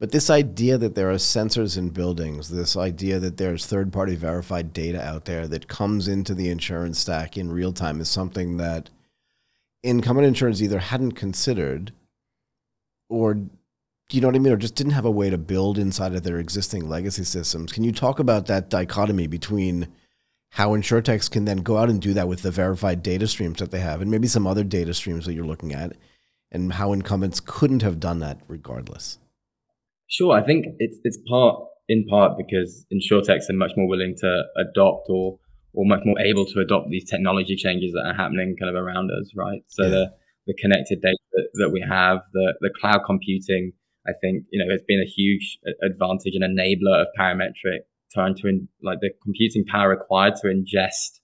But 0.00 0.12
this 0.12 0.28
idea 0.28 0.76
that 0.78 0.94
there 0.94 1.10
are 1.10 1.14
sensors 1.14 1.78
in 1.78 1.90
buildings, 1.90 2.48
this 2.48 2.76
idea 2.76 3.18
that 3.20 3.36
there's 3.36 3.64
third 3.64 3.92
party 3.92 4.16
verified 4.16 4.72
data 4.72 5.02
out 5.02 5.24
there 5.24 5.46
that 5.48 5.68
comes 5.68 6.08
into 6.08 6.34
the 6.34 6.50
insurance 6.50 6.98
stack 6.98 7.36
in 7.36 7.52
real 7.52 7.72
time 7.72 8.00
is 8.00 8.08
something 8.08 8.56
that 8.56 8.90
incumbent 9.82 10.26
insurance 10.26 10.60
either 10.60 10.80
hadn't 10.80 11.12
considered 11.12 11.92
or 13.08 13.38
you 14.10 14.20
know 14.20 14.28
what 14.28 14.36
I 14.36 14.38
mean, 14.38 14.52
or 14.52 14.56
just 14.56 14.74
didn't 14.74 14.92
have 14.92 15.04
a 15.04 15.10
way 15.10 15.30
to 15.30 15.38
build 15.38 15.78
inside 15.78 16.14
of 16.14 16.22
their 16.22 16.38
existing 16.38 16.88
legacy 16.88 17.24
systems. 17.24 17.72
Can 17.72 17.84
you 17.84 17.92
talk 17.92 18.18
about 18.18 18.46
that 18.46 18.68
dichotomy 18.70 19.26
between 19.26 19.88
how 20.50 20.70
insurtechs 20.70 21.30
can 21.30 21.46
then 21.46 21.58
go 21.58 21.78
out 21.78 21.90
and 21.90 22.00
do 22.00 22.14
that 22.14 22.28
with 22.28 22.42
the 22.42 22.50
verified 22.50 23.02
data 23.02 23.26
streams 23.26 23.58
that 23.58 23.70
they 23.70 23.80
have, 23.80 24.00
and 24.00 24.10
maybe 24.10 24.28
some 24.28 24.46
other 24.46 24.62
data 24.62 24.94
streams 24.94 25.24
that 25.26 25.34
you're 25.34 25.46
looking 25.46 25.72
at, 25.72 25.96
and 26.52 26.74
how 26.74 26.92
incumbents 26.92 27.40
couldn't 27.40 27.82
have 27.82 27.98
done 27.98 28.20
that 28.20 28.40
regardless? 28.46 29.18
Sure, 30.06 30.36
I 30.36 30.44
think 30.44 30.66
it's 30.78 30.98
it's 31.02 31.18
part 31.28 31.64
in 31.88 32.06
part 32.06 32.38
because 32.38 32.86
insurtechs 32.92 33.50
are 33.50 33.54
much 33.54 33.72
more 33.76 33.88
willing 33.88 34.14
to 34.20 34.42
adopt 34.56 35.08
or 35.08 35.38
or 35.72 35.84
much 35.86 36.00
more 36.04 36.20
able 36.20 36.46
to 36.46 36.60
adopt 36.60 36.88
these 36.88 37.08
technology 37.08 37.56
changes 37.56 37.92
that 37.92 38.06
are 38.06 38.14
happening 38.14 38.54
kind 38.60 38.74
of 38.74 38.80
around 38.80 39.10
us, 39.10 39.32
right? 39.34 39.62
So 39.66 39.84
yeah. 39.84 39.90
the 39.90 40.12
the 40.46 40.54
connected 40.60 41.00
data 41.00 41.18
that, 41.32 41.48
that 41.54 41.70
we 41.70 41.84
have, 41.88 42.18
the 42.32 42.54
the 42.60 42.70
cloud 42.80 43.00
computing, 43.06 43.72
I 44.06 44.12
think 44.20 44.44
you 44.50 44.58
know 44.62 44.70
has 44.70 44.82
been 44.86 45.00
a 45.00 45.10
huge 45.10 45.58
advantage 45.82 46.34
and 46.34 46.44
enabler 46.44 47.02
of 47.02 47.08
parametric 47.18 47.80
trying 48.12 48.34
to 48.36 48.48
in, 48.48 48.68
like 48.82 49.00
the 49.00 49.10
computing 49.22 49.64
power 49.64 49.88
required 49.90 50.34
to 50.36 50.46
ingest, 50.46 51.20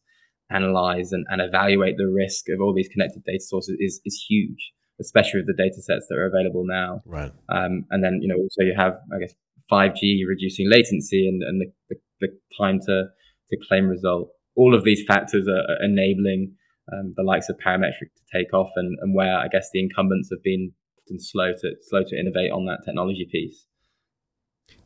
analyze, 0.50 1.12
and, 1.12 1.24
and 1.30 1.40
evaluate 1.40 1.96
the 1.96 2.08
risk 2.08 2.48
of 2.48 2.60
all 2.60 2.74
these 2.74 2.88
connected 2.88 3.22
data 3.24 3.42
sources 3.42 3.76
is 3.78 4.00
is 4.04 4.24
huge 4.28 4.72
especially 5.00 5.40
with 5.40 5.46
the 5.46 5.62
data 5.62 5.80
sets 5.82 6.06
that 6.08 6.16
are 6.16 6.26
available 6.26 6.64
now. 6.64 7.02
Right. 7.06 7.32
Um, 7.48 7.86
and 7.90 8.04
then, 8.04 8.20
you 8.20 8.28
know, 8.28 8.36
also 8.36 8.62
you 8.62 8.74
have, 8.76 8.98
I 9.12 9.18
guess, 9.18 9.34
5G 9.72 10.20
reducing 10.28 10.68
latency 10.70 11.26
and, 11.26 11.42
and 11.42 11.60
the, 11.60 11.72
the, 11.88 11.96
the 12.20 12.28
time 12.58 12.80
to, 12.86 13.04
to 13.48 13.56
claim 13.68 13.88
result. 13.88 14.30
All 14.56 14.74
of 14.74 14.84
these 14.84 15.02
factors 15.06 15.48
are, 15.48 15.82
enabling 15.82 16.54
um, 16.92 17.14
the 17.16 17.22
likes 17.22 17.48
of 17.48 17.56
Parametric 17.64 18.10
to 18.16 18.22
take 18.32 18.52
off, 18.52 18.70
and, 18.76 18.98
and 19.00 19.14
where 19.14 19.38
I 19.38 19.48
guess 19.48 19.70
the 19.72 19.80
incumbents 19.80 20.28
have 20.30 20.42
been 20.42 20.72
slow 21.18 21.52
to 21.52 21.74
slow 21.82 22.02
to 22.06 22.18
innovate 22.18 22.52
on 22.52 22.66
that 22.66 22.84
technology 22.84 23.26
piece. 23.30 23.66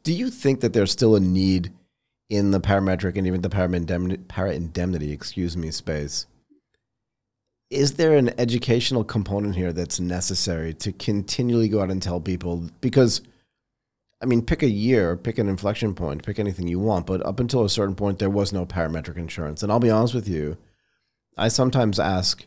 Do 0.02 0.12
you 0.12 0.30
think 0.30 0.60
that 0.60 0.72
there's 0.72 0.92
still 0.92 1.16
a 1.16 1.20
need 1.20 1.72
in 2.30 2.50
the 2.50 2.60
parametric 2.60 3.16
and 3.16 3.26
even 3.26 3.42
the 3.42 3.50
para 3.50 3.70
indemnity, 3.72 4.22
indemnity, 4.54 5.12
excuse 5.12 5.56
me, 5.56 5.70
space? 5.70 6.26
Is 7.70 7.94
there 7.94 8.16
an 8.16 8.38
educational 8.38 9.04
component 9.04 9.56
here 9.56 9.72
that's 9.72 9.98
necessary 9.98 10.74
to 10.74 10.92
continually 10.92 11.68
go 11.68 11.80
out 11.80 11.90
and 11.90 12.02
tell 12.02 12.20
people? 12.20 12.68
Because, 12.80 13.22
I 14.22 14.26
mean, 14.26 14.42
pick 14.42 14.62
a 14.62 14.68
year, 14.68 15.16
pick 15.16 15.38
an 15.38 15.48
inflection 15.48 15.94
point, 15.94 16.24
pick 16.24 16.38
anything 16.38 16.68
you 16.68 16.78
want, 16.78 17.06
but 17.06 17.24
up 17.26 17.40
until 17.40 17.64
a 17.64 17.70
certain 17.70 17.94
point, 17.94 18.18
there 18.18 18.30
was 18.30 18.52
no 18.52 18.64
parametric 18.64 19.16
insurance. 19.16 19.62
And 19.62 19.72
I'll 19.72 19.80
be 19.80 19.90
honest 19.90 20.14
with 20.14 20.28
you, 20.28 20.56
I 21.36 21.48
sometimes 21.48 21.98
ask, 21.98 22.44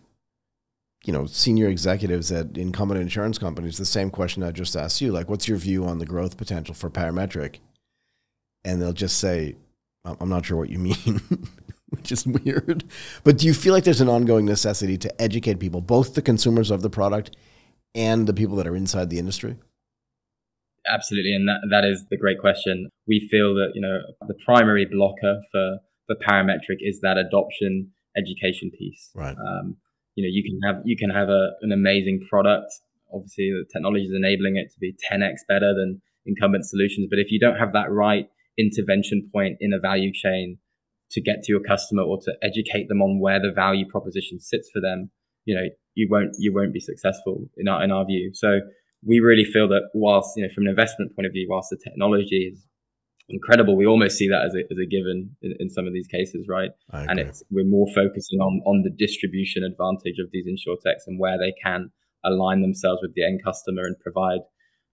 you 1.06 1.14
know, 1.14 1.26
senior 1.26 1.68
executives 1.68 2.32
at 2.32 2.58
incumbent 2.58 3.00
insurance 3.00 3.38
companies 3.38 3.78
the 3.78 3.86
same 3.86 4.10
question 4.10 4.44
I 4.44 4.52
just 4.52 4.76
asked 4.76 5.02
you, 5.02 5.12
like, 5.12 5.30
what's 5.30 5.48
your 5.48 5.58
view 5.58 5.86
on 5.86 6.00
the 6.00 6.06
growth 6.06 6.38
potential 6.38 6.74
for 6.74 6.90
parametric? 6.90 7.58
And 8.66 8.82
they'll 8.82 8.94
just 8.94 9.20
say, 9.20 9.56
I'm 10.04 10.30
not 10.30 10.46
sure 10.46 10.58
what 10.58 10.70
you 10.70 10.80
mean, 10.80 11.22
which 11.90 12.12
is 12.12 12.26
weird. 12.26 12.84
But 13.24 13.38
do 13.38 13.48
you 13.48 13.54
feel 13.54 13.74
like 13.74 13.84
there's 13.84 14.02
an 14.02 14.10
ongoing 14.10 14.46
necessity 14.46 14.98
to 14.98 15.22
educate 15.22 15.60
people, 15.60 15.82
both 15.82 16.16
the 16.16 16.22
consumers 16.22 16.72
of 16.72 16.82
the 16.82 16.90
product 16.90 17.36
and 17.96 18.28
the 18.28 18.34
people 18.34 18.56
that 18.58 18.68
are 18.68 18.76
inside 18.76 19.10
the 19.10 19.20
industry? 19.20 19.56
Absolutely, 20.88 21.34
and 21.34 21.48
that, 21.50 21.60
that 21.70 21.84
is 21.84 22.06
the 22.10 22.18
great 22.18 22.40
question. 22.40 22.90
We 23.08 23.28
feel 23.30 23.54
that 23.56 23.72
you 23.74 23.82
know 23.82 24.00
the 24.28 24.36
primary 24.46 24.86
blocker 24.90 25.42
for 25.52 25.80
for 26.06 26.16
parametric 26.26 26.78
is 26.80 27.02
that 27.02 27.18
adoption 27.18 27.92
education 28.16 28.72
piece. 28.72 29.10
Right. 29.14 29.36
Um, 29.36 29.76
you 30.18 30.24
know, 30.24 30.34
you 30.34 30.44
can 30.44 30.60
have 30.66 30.82
you 30.84 30.98
can 30.98 31.12
have 31.12 31.30
a, 31.30 31.52
an 31.62 31.72
amazing 31.72 32.26
product. 32.28 32.74
Obviously, 33.14 33.54
the 33.54 33.66
technology 33.72 34.06
is 34.06 34.14
enabling 34.18 34.58
it 34.58 34.74
to 34.74 34.80
be 34.80 34.98
10x 34.98 35.46
better 35.48 35.74
than 35.78 36.02
incumbent 36.26 36.66
solutions. 36.66 37.08
But 37.10 37.20
if 37.20 37.32
you 37.32 37.40
don't 37.40 37.58
have 37.58 37.72
that 37.74 37.92
right 37.92 38.26
intervention 38.58 39.30
point 39.32 39.58
in 39.62 39.72
a 39.74 39.80
value 39.80 40.12
chain 40.12 40.58
to 41.12 41.22
get 41.22 41.44
to 41.44 41.54
your 41.54 41.62
customer 41.62 42.02
or 42.02 42.18
to 42.18 42.34
educate 42.42 42.90
them 42.90 43.02
on 43.02 43.22
where 43.22 43.40
the 43.40 43.52
value 43.54 43.86
proposition 43.88 44.40
sits 44.40 44.70
for 44.74 44.82
them, 44.82 45.12
you 45.46 45.56
know, 45.56 45.70
you 45.94 46.08
won't 46.10 46.32
you 46.40 46.52
won't 46.52 46.74
be 46.74 46.80
successful 46.80 47.48
in 47.56 47.68
our 47.68 47.84
in 47.84 47.92
our 47.92 48.04
view. 48.04 48.32
So 48.34 48.62
we 49.06 49.20
really 49.20 49.46
feel 49.46 49.68
that 49.70 49.92
whilst 49.94 50.34
you 50.36 50.42
know 50.42 50.50
from 50.54 50.66
an 50.66 50.72
investment 50.72 51.16
point 51.16 51.28
of 51.28 51.32
view, 51.32 51.46
whilst 51.48 51.70
the 51.70 51.78
technology 51.78 52.52
is 52.52 52.66
incredible. 53.30 53.76
We 53.76 53.86
almost 53.86 54.18
see 54.18 54.28
that 54.30 54.46
as 54.46 54.56
a, 54.56 54.60
as 54.72 54.78
a 54.78 54.86
given 54.86 55.36
in, 55.42 55.56
in 55.60 55.70
some 55.70 55.88
of 55.88 55.94
these 55.94 56.08
cases, 56.08 56.48
right? 56.48 56.72
And 56.92 57.20
it's 57.20 57.44
we're 57.52 57.66
more 57.66 57.88
focusing 57.94 58.40
on 58.40 58.62
on 58.66 58.84
the 58.84 58.90
distribution 58.90 59.64
advantage 59.64 60.20
of 60.20 60.30
these 60.32 60.46
insurtechs 60.46 61.08
and 61.08 61.20
where 61.20 61.38
they 61.38 61.54
can 61.64 61.92
align 62.24 62.62
themselves 62.62 63.00
with 63.02 63.14
the 63.16 63.26
end 63.26 63.42
customer 63.44 63.84
and 63.84 63.98
provide 64.00 64.40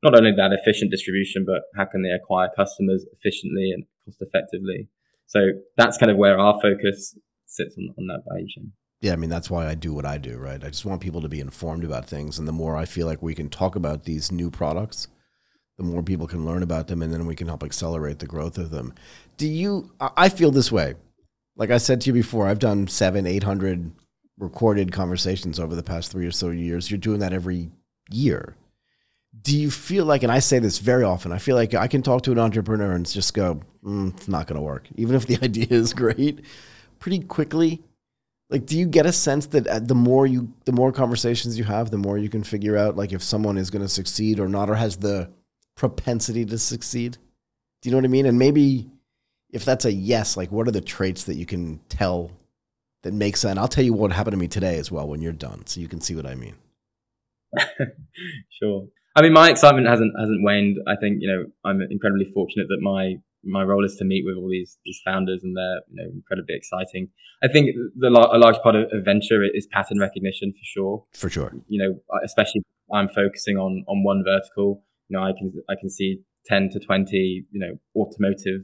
not 0.03 0.17
only 0.17 0.33
that 0.33 0.53
efficient 0.53 0.91
distribution, 0.91 1.45
but 1.47 1.63
how 1.77 1.87
can 1.87 2.03
they 2.03 2.11
acquire 2.11 2.49
customers 2.55 3.07
efficiently 3.13 3.71
and 3.73 3.85
cost 4.05 4.19
effectively. 4.21 4.89
So 5.27 5.41
that's 5.77 5.97
kind 5.97 6.11
of 6.11 6.19
where 6.19 6.39
our 6.39 6.61
focus 6.61 7.17
sits 7.47 7.75
on, 7.79 7.95
on 7.99 8.07
that 8.09 8.23
value 8.29 8.47
chain. 8.49 8.73
Yeah, 9.01 9.13
I 9.13 9.17
mean 9.17 9.31
that's 9.31 9.51
why 9.51 9.67
I 9.67 9.75
do 9.75 9.93
what 9.93 10.07
I 10.07 10.19
do, 10.19 10.39
right? 10.39 10.63
I 10.63 10.69
just 10.69 10.85
want 10.85 11.01
people 11.01 11.21
to 11.23 11.29
be 11.29 11.41
informed 11.41 11.85
about 11.85 12.07
things, 12.07 12.39
and 12.39 12.49
the 12.49 12.53
more 12.53 12.77
I 12.77 12.85
feel 12.85 13.07
like 13.07 13.23
we 13.23 13.35
can 13.35 13.51
talk 13.51 13.77
about 13.77 14.05
these 14.05 14.33
new 14.33 14.51
products, 14.51 15.09
the 15.77 15.85
more 15.85 16.03
people 16.03 16.27
can 16.27 16.47
learn 16.47 16.63
about 16.63 16.89
them 16.89 17.03
and 17.03 17.13
then 17.13 17.27
we 17.27 17.35
can 17.35 17.49
help 17.49 17.63
accelerate 17.63 18.19
the 18.19 18.27
growth 18.27 18.59
of 18.59 18.71
them. 18.71 18.95
Do 19.37 19.47
you, 19.49 19.91
I 20.01 20.29
feel 20.29 20.51
this 20.51 20.71
way. 20.71 20.95
Like 21.57 21.71
I 21.71 21.79
said 21.79 22.01
to 22.03 22.07
you 22.09 22.13
before, 22.13 22.49
I've 22.49 22.59
done 22.59 22.87
seven, 22.89 23.27
800 23.27 23.91
recorded 24.39 24.93
conversations 24.93 25.61
over 25.61 25.75
the 25.75 25.83
past 25.83 26.11
three 26.11 26.27
or 26.27 26.31
so 26.31 26.51
years. 26.51 26.91
You're 26.91 26.99
doing 26.99 27.21
that 27.21 27.33
every 27.33 27.71
year. 28.11 28.57
Do 29.43 29.57
you 29.57 29.71
feel 29.71 30.05
like, 30.05 30.23
and 30.23 30.31
I 30.31 30.39
say 30.39 30.61
this 30.61 30.79
very 30.79 31.03
often, 31.03 31.33
I 31.33 31.39
feel 31.39 31.57
like 31.57 31.75
I 31.75 31.89
can 31.89 32.03
talk 32.03 32.23
to 32.23 32.33
an 32.33 32.39
entrepreneur 32.39 32.93
and 32.93 33.09
just 33.09 33.35
go, 33.35 33.61
mm, 33.85 34.17
it's 34.17 34.29
not 34.29 34.47
going 34.47 34.57
to 34.57 34.63
work. 34.63 34.87
Even 34.97 35.17
if 35.17 35.27
the 35.27 35.39
idea 35.43 35.67
is 35.71 35.93
great, 35.93 36.45
pretty 36.99 37.21
quickly. 37.21 37.83
Like, 38.51 38.67
do 38.67 38.79
you 38.79 38.87
get 38.87 39.07
a 39.07 39.13
sense 39.13 39.47
that 39.47 39.67
uh, 39.67 39.81
the 39.81 39.95
more 39.95 40.27
you, 40.27 40.53
the 40.67 40.73
more 40.73 40.93
conversations 40.93 41.59
you 41.59 41.65
have, 41.65 41.91
the 41.91 41.99
more 41.99 42.19
you 42.19 42.29
can 42.29 42.45
figure 42.45 42.77
out 42.77 42.97
like 42.97 43.13
if 43.13 43.23
someone 43.23 43.57
is 43.57 43.71
going 43.71 43.83
to 43.83 43.89
succeed 43.89 44.39
or 44.39 44.49
not, 44.49 44.71
or 44.71 44.75
has 44.75 44.97
the 44.97 45.31
propensity 45.77 46.45
to 46.47 46.59
succeed? 46.59 47.19
Do 47.83 47.89
you 47.89 47.91
know 47.91 47.99
what 47.99 48.05
I 48.05 48.09
mean? 48.09 48.27
And 48.27 48.39
maybe 48.39 48.91
if 49.51 49.65
that's 49.65 49.85
a 49.85 49.93
yes, 49.93 50.37
like 50.37 50.51
what 50.51 50.67
are 50.69 50.73
the 50.73 50.81
traits 50.81 51.25
that 51.25 51.35
you 51.35 51.47
can 51.47 51.81
tell 51.89 52.31
that 53.03 53.15
makes 53.15 53.41
sense? 53.41 53.59
I'll 53.59 53.69
tell 53.69 53.85
you 53.85 53.93
what 53.93 54.13
happened 54.13 54.33
to 54.33 54.39
me 54.39 54.49
today 54.49 54.79
as 54.79 54.91
well 54.91 55.07
when 55.09 55.23
you're 55.23 55.33
done, 55.33 55.67
so 55.67 55.81
you 55.81 55.89
can 55.89 56.01
see 56.01 56.15
what 56.15 56.27
I 56.27 56.35
mean. 56.35 56.55
sure. 58.61 58.87
I 59.17 59.23
mean, 59.23 59.33
my 59.33 59.49
excitement 59.49 59.87
hasn't 59.87 60.13
hasn't 60.19 60.43
waned. 60.43 60.79
I 60.89 60.97
think 60.97 61.19
you 61.21 61.29
know 61.29 61.45
I'm 61.65 61.81
incredibly 61.89 62.27
fortunate 62.35 62.67
that 62.69 62.81
my 62.81 63.15
my 63.45 63.63
role 63.63 63.85
is 63.85 63.97
to 63.97 64.05
meet 64.05 64.25
with 64.27 64.37
all 64.37 64.49
these 64.49 64.77
these 64.85 65.01
founders, 65.05 65.41
and 65.45 65.57
they're 65.57 65.81
you 65.89 65.97
know 65.97 66.11
incredibly 66.13 66.57
exciting. 66.57 67.11
I 67.43 67.49
think 67.49 67.71
the 67.97 68.09
a 68.09 68.39
large 68.39 68.57
part 68.63 68.75
of, 68.75 68.93
of 68.93 69.05
venture 69.05 69.45
is 69.45 69.69
pattern 69.71 70.01
recognition 70.01 70.53
for 70.53 70.65
sure. 70.65 71.05
For 71.13 71.31
sure. 71.31 71.53
You 71.69 71.79
know, 71.79 72.19
especially 72.25 72.63
I'm 72.93 73.09
focusing 73.09 73.57
on 73.57 73.85
on 73.87 74.03
one 74.03 74.25
vertical 74.25 74.83
know, 75.15 75.23
I 75.23 75.33
can 75.33 75.53
I 75.69 75.75
can 75.81 75.91
see 75.91 76.21
10 76.47 76.71
to 76.73 76.81
20, 76.81 77.47
you 77.51 77.61
know, 77.61 77.79
automotive 77.97 78.63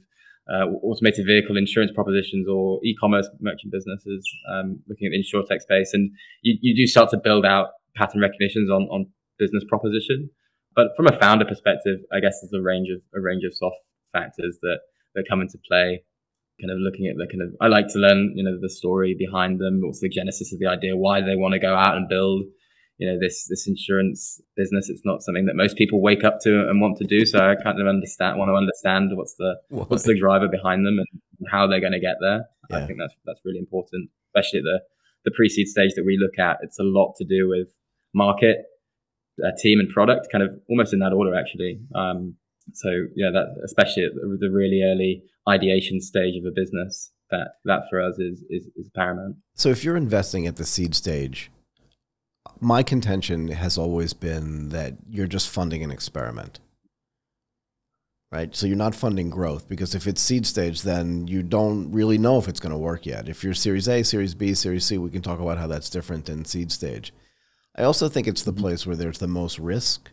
uh, 0.50 0.66
automated 0.82 1.26
vehicle 1.26 1.56
insurance 1.56 1.92
propositions 1.94 2.48
or 2.48 2.80
e-commerce 2.84 3.28
merchant 3.40 3.72
businesses 3.72 4.26
um, 4.52 4.80
looking 4.88 5.06
at 5.06 5.12
the 5.12 5.22
insurtech 5.22 5.60
space, 5.60 5.94
and 5.94 6.10
you, 6.42 6.58
you 6.60 6.74
do 6.74 6.86
start 6.86 7.10
to 7.10 7.16
build 7.16 7.46
out 7.46 7.68
pattern 7.96 8.20
recognitions 8.20 8.70
on 8.70 8.82
on 8.90 9.06
business 9.38 9.64
proposition. 9.68 10.30
But 10.74 10.88
from 10.96 11.06
a 11.06 11.18
founder 11.18 11.44
perspective, 11.44 11.98
I 12.12 12.20
guess 12.20 12.40
there's 12.40 12.52
a 12.52 12.62
range 12.62 12.88
of 12.94 13.00
a 13.14 13.20
range 13.20 13.44
of 13.44 13.54
soft 13.54 13.76
factors 14.12 14.58
that 14.62 14.78
that 15.14 15.24
come 15.28 15.40
into 15.40 15.58
play. 15.68 16.02
Kind 16.60 16.72
of 16.72 16.78
looking 16.78 17.06
at 17.06 17.16
the 17.16 17.26
kind 17.26 17.40
of, 17.40 17.56
I 17.58 17.68
like 17.68 17.88
to 17.88 17.98
learn, 17.98 18.34
you 18.36 18.44
know, 18.44 18.58
the 18.60 18.68
story 18.68 19.16
behind 19.18 19.60
them. 19.60 19.80
What's 19.82 20.00
the 20.00 20.10
genesis 20.10 20.52
of 20.52 20.58
the 20.58 20.66
idea? 20.66 20.94
Why 20.94 21.20
do 21.20 21.26
they 21.26 21.36
want 21.36 21.54
to 21.54 21.58
go 21.58 21.74
out 21.74 21.96
and 21.96 22.06
build 22.06 22.44
you 23.00 23.10
know 23.10 23.18
this 23.18 23.46
this 23.48 23.66
insurance 23.66 24.40
business 24.56 24.90
it's 24.90 25.00
not 25.04 25.22
something 25.22 25.46
that 25.46 25.56
most 25.56 25.76
people 25.76 26.02
wake 26.02 26.22
up 26.22 26.38
to 26.42 26.68
and 26.68 26.80
want 26.80 26.98
to 26.98 27.04
do 27.04 27.24
so 27.24 27.38
i 27.38 27.54
kind 27.56 27.80
of 27.80 27.86
understand 27.88 28.38
want 28.38 28.50
to 28.50 28.54
understand 28.54 29.10
what's 29.14 29.34
the 29.36 29.54
what? 29.70 29.90
what's 29.90 30.04
the 30.04 30.16
driver 30.16 30.46
behind 30.46 30.86
them 30.86 30.98
and 30.98 31.08
how 31.50 31.66
they're 31.66 31.80
going 31.80 31.94
to 31.94 32.00
get 32.00 32.16
there 32.20 32.44
yeah. 32.68 32.76
i 32.76 32.86
think 32.86 32.98
that's 32.98 33.14
that's 33.24 33.40
really 33.44 33.58
important 33.58 34.08
especially 34.28 34.58
at 34.60 34.64
the 34.64 34.80
the 35.24 35.30
pre-seed 35.34 35.66
stage 35.66 35.92
that 35.96 36.04
we 36.04 36.18
look 36.20 36.38
at 36.38 36.58
it's 36.62 36.78
a 36.78 36.84
lot 36.84 37.14
to 37.16 37.24
do 37.24 37.48
with 37.48 37.68
market 38.14 38.58
uh, 39.42 39.50
team 39.58 39.80
and 39.80 39.88
product 39.88 40.28
kind 40.30 40.44
of 40.44 40.50
almost 40.68 40.92
in 40.92 40.98
that 40.98 41.12
order 41.12 41.34
actually 41.34 41.80
um, 41.94 42.36
so 42.74 42.90
yeah 43.16 43.30
that 43.32 43.46
especially 43.64 44.04
at 44.04 44.12
the 44.12 44.50
really 44.50 44.82
early 44.84 45.22
ideation 45.48 46.02
stage 46.02 46.34
of 46.36 46.44
a 46.44 46.52
business 46.54 47.10
that 47.30 47.48
that 47.64 47.80
for 47.88 48.02
us 48.02 48.18
is 48.18 48.44
is, 48.50 48.68
is 48.76 48.90
paramount 48.94 49.36
so 49.54 49.70
if 49.70 49.84
you're 49.84 49.96
investing 49.96 50.46
at 50.46 50.56
the 50.56 50.66
seed 50.66 50.94
stage 50.94 51.50
my 52.60 52.82
contention 52.82 53.48
has 53.48 53.78
always 53.78 54.12
been 54.12 54.68
that 54.70 54.94
you're 55.08 55.26
just 55.26 55.48
funding 55.48 55.82
an 55.82 55.90
experiment. 55.90 56.60
Right? 58.30 58.54
So 58.54 58.66
you're 58.66 58.76
not 58.76 58.94
funding 58.94 59.28
growth 59.28 59.68
because 59.68 59.96
if 59.96 60.06
it's 60.06 60.20
seed 60.20 60.46
stage, 60.46 60.82
then 60.82 61.26
you 61.26 61.42
don't 61.42 61.90
really 61.90 62.16
know 62.16 62.38
if 62.38 62.46
it's 62.46 62.60
going 62.60 62.70
to 62.70 62.78
work 62.78 63.04
yet. 63.04 63.28
If 63.28 63.42
you're 63.42 63.54
Series 63.54 63.88
A, 63.88 64.04
Series 64.04 64.34
B, 64.34 64.54
Series 64.54 64.84
C, 64.84 64.98
we 64.98 65.10
can 65.10 65.22
talk 65.22 65.40
about 65.40 65.58
how 65.58 65.66
that's 65.66 65.90
different 65.90 66.26
than 66.26 66.44
seed 66.44 66.70
stage. 66.70 67.12
I 67.76 67.82
also 67.82 68.08
think 68.08 68.28
it's 68.28 68.42
the 68.42 68.52
mm-hmm. 68.52 68.60
place 68.60 68.86
where 68.86 68.94
there's 68.94 69.18
the 69.18 69.26
most 69.26 69.58
risk 69.58 70.10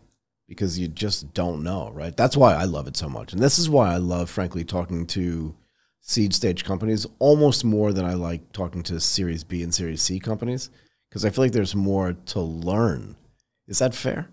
because 0.47 0.79
you 0.79 0.87
just 0.87 1.33
don't 1.33 1.63
know, 1.63 1.91
right? 1.91 2.15
That's 2.15 2.37
why 2.37 2.55
I 2.55 2.63
love 2.63 2.87
it 2.87 2.97
so 2.97 3.09
much. 3.09 3.33
And 3.33 3.41
this 3.41 3.59
is 3.59 3.69
why 3.69 3.93
I 3.93 3.97
love, 3.97 4.29
frankly, 4.29 4.63
talking 4.63 5.05
to 5.07 5.53
seed 6.01 6.33
stage 6.33 6.63
companies 6.63 7.05
almost 7.19 7.65
more 7.65 7.91
than 7.91 8.05
I 8.05 8.13
like 8.13 8.51
talking 8.53 8.81
to 8.83 8.99
Series 8.99 9.43
B 9.43 9.61
and 9.61 9.75
Series 9.75 10.01
C 10.01 10.19
companies 10.19 10.69
because 11.17 11.25
I 11.25 11.31
feel 11.31 11.45
like 11.45 11.51
there's 11.53 11.75
more 11.75 12.13
to 12.13 12.39
learn. 12.39 13.15
Is 13.67 13.79
that 13.79 13.95
fair? 13.95 14.29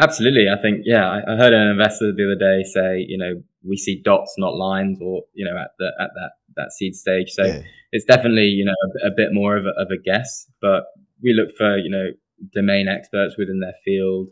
Absolutely. 0.00 0.46
I 0.48 0.58
think, 0.62 0.80
yeah, 0.86 1.20
I 1.28 1.36
heard 1.36 1.52
an 1.52 1.68
investor 1.68 2.10
the 2.10 2.24
other 2.24 2.38
day 2.38 2.64
say, 2.64 3.04
you 3.06 3.18
know, 3.18 3.42
we 3.62 3.76
see 3.76 4.00
dots, 4.02 4.34
not 4.38 4.54
lines, 4.54 4.98
or, 5.02 5.24
you 5.34 5.44
know, 5.44 5.58
at 5.58 5.72
the, 5.78 5.92
at 6.00 6.08
that, 6.14 6.30
that 6.56 6.72
seed 6.72 6.94
stage. 6.94 7.32
So 7.32 7.44
yeah. 7.44 7.60
it's 7.92 8.06
definitely, 8.06 8.46
you 8.46 8.64
know, 8.64 8.72
a, 9.04 9.08
a 9.08 9.10
bit 9.14 9.28
more 9.32 9.58
of 9.58 9.66
a, 9.66 9.78
of 9.78 9.88
a 9.90 10.00
guess, 10.02 10.46
but 10.62 10.84
we 11.22 11.34
look 11.34 11.54
for, 11.58 11.76
you 11.76 11.90
know, 11.90 12.06
domain 12.54 12.88
experts 12.88 13.34
within 13.36 13.60
their 13.60 13.74
field, 13.84 14.28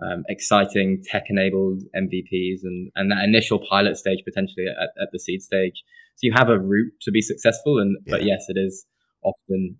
um, 0.00 0.22
exciting 0.28 1.02
tech 1.04 1.24
enabled 1.30 1.82
MVPs 1.96 2.60
and, 2.62 2.92
and 2.94 3.10
that 3.10 3.24
initial 3.24 3.58
pilot 3.68 3.96
stage 3.96 4.20
potentially 4.24 4.66
at, 4.68 4.90
at 5.02 5.08
the 5.10 5.18
seed 5.18 5.42
stage. 5.42 5.82
So 6.14 6.20
you 6.22 6.32
have 6.36 6.48
a 6.48 6.60
route 6.60 6.92
to 7.02 7.10
be 7.10 7.22
successful. 7.22 7.80
And, 7.80 7.96
yeah. 8.06 8.12
but 8.12 8.24
yes, 8.24 8.44
it 8.48 8.56
is 8.56 8.86
often 9.24 9.78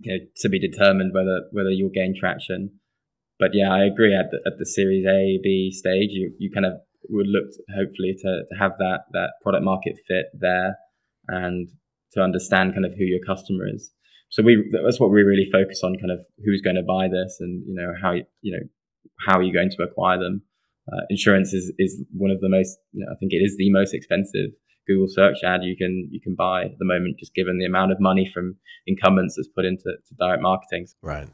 you 0.00 0.12
know, 0.12 0.24
to 0.36 0.48
be 0.48 0.58
determined 0.58 1.12
whether 1.14 1.42
whether 1.52 1.70
you'll 1.70 1.90
gain 1.90 2.14
traction. 2.18 2.80
But 3.38 3.50
yeah, 3.54 3.72
I 3.72 3.84
agree. 3.84 4.14
At 4.14 4.30
the, 4.30 4.40
at 4.46 4.58
the 4.58 4.66
Series 4.66 5.06
A, 5.06 5.38
B 5.42 5.70
stage, 5.72 6.10
you, 6.12 6.32
you 6.38 6.50
kind 6.50 6.66
of 6.66 6.74
would 7.08 7.26
look 7.26 7.48
hopefully 7.74 8.14
to, 8.22 8.42
to 8.48 8.58
have 8.58 8.72
that 8.78 9.00
that 9.12 9.30
product 9.42 9.64
market 9.64 9.96
fit 10.06 10.26
there, 10.38 10.76
and 11.28 11.68
to 12.12 12.20
understand 12.20 12.74
kind 12.74 12.84
of 12.84 12.92
who 12.92 13.04
your 13.04 13.20
customer 13.26 13.66
is. 13.68 13.90
so 14.30 14.42
we 14.42 14.70
that's 14.84 15.00
what 15.00 15.10
we 15.10 15.22
really 15.22 15.48
focus 15.50 15.80
on, 15.82 15.96
kind 15.96 16.12
of 16.12 16.20
who's 16.44 16.60
going 16.60 16.76
to 16.76 16.82
buy 16.82 17.08
this, 17.08 17.36
and 17.40 17.62
you 17.66 17.74
know 17.74 17.92
how 18.00 18.12
you 18.42 18.52
know 18.52 18.64
how 19.26 19.38
are 19.38 19.42
you 19.42 19.52
going 19.52 19.70
to 19.70 19.82
acquire 19.82 20.18
them. 20.18 20.42
Uh, 20.90 21.02
insurance 21.10 21.52
is 21.52 21.72
is 21.78 22.02
one 22.12 22.30
of 22.30 22.40
the 22.40 22.48
most, 22.48 22.78
you 22.92 23.04
know, 23.04 23.12
I 23.12 23.16
think 23.18 23.32
it 23.32 23.42
is 23.44 23.56
the 23.56 23.70
most 23.70 23.94
expensive 23.94 24.50
Google 24.86 25.06
search 25.08 25.38
ad 25.44 25.62
you 25.62 25.76
can 25.76 26.08
you 26.10 26.20
can 26.20 26.34
buy 26.34 26.64
at 26.64 26.78
the 26.78 26.84
moment, 26.84 27.18
just 27.18 27.34
given 27.34 27.58
the 27.58 27.66
amount 27.66 27.92
of 27.92 28.00
money 28.00 28.30
from 28.32 28.56
incumbents 28.86 29.34
that's 29.36 29.48
put 29.48 29.64
into 29.64 29.96
direct 30.18 30.42
marketing. 30.42 30.86
Right 31.02 31.28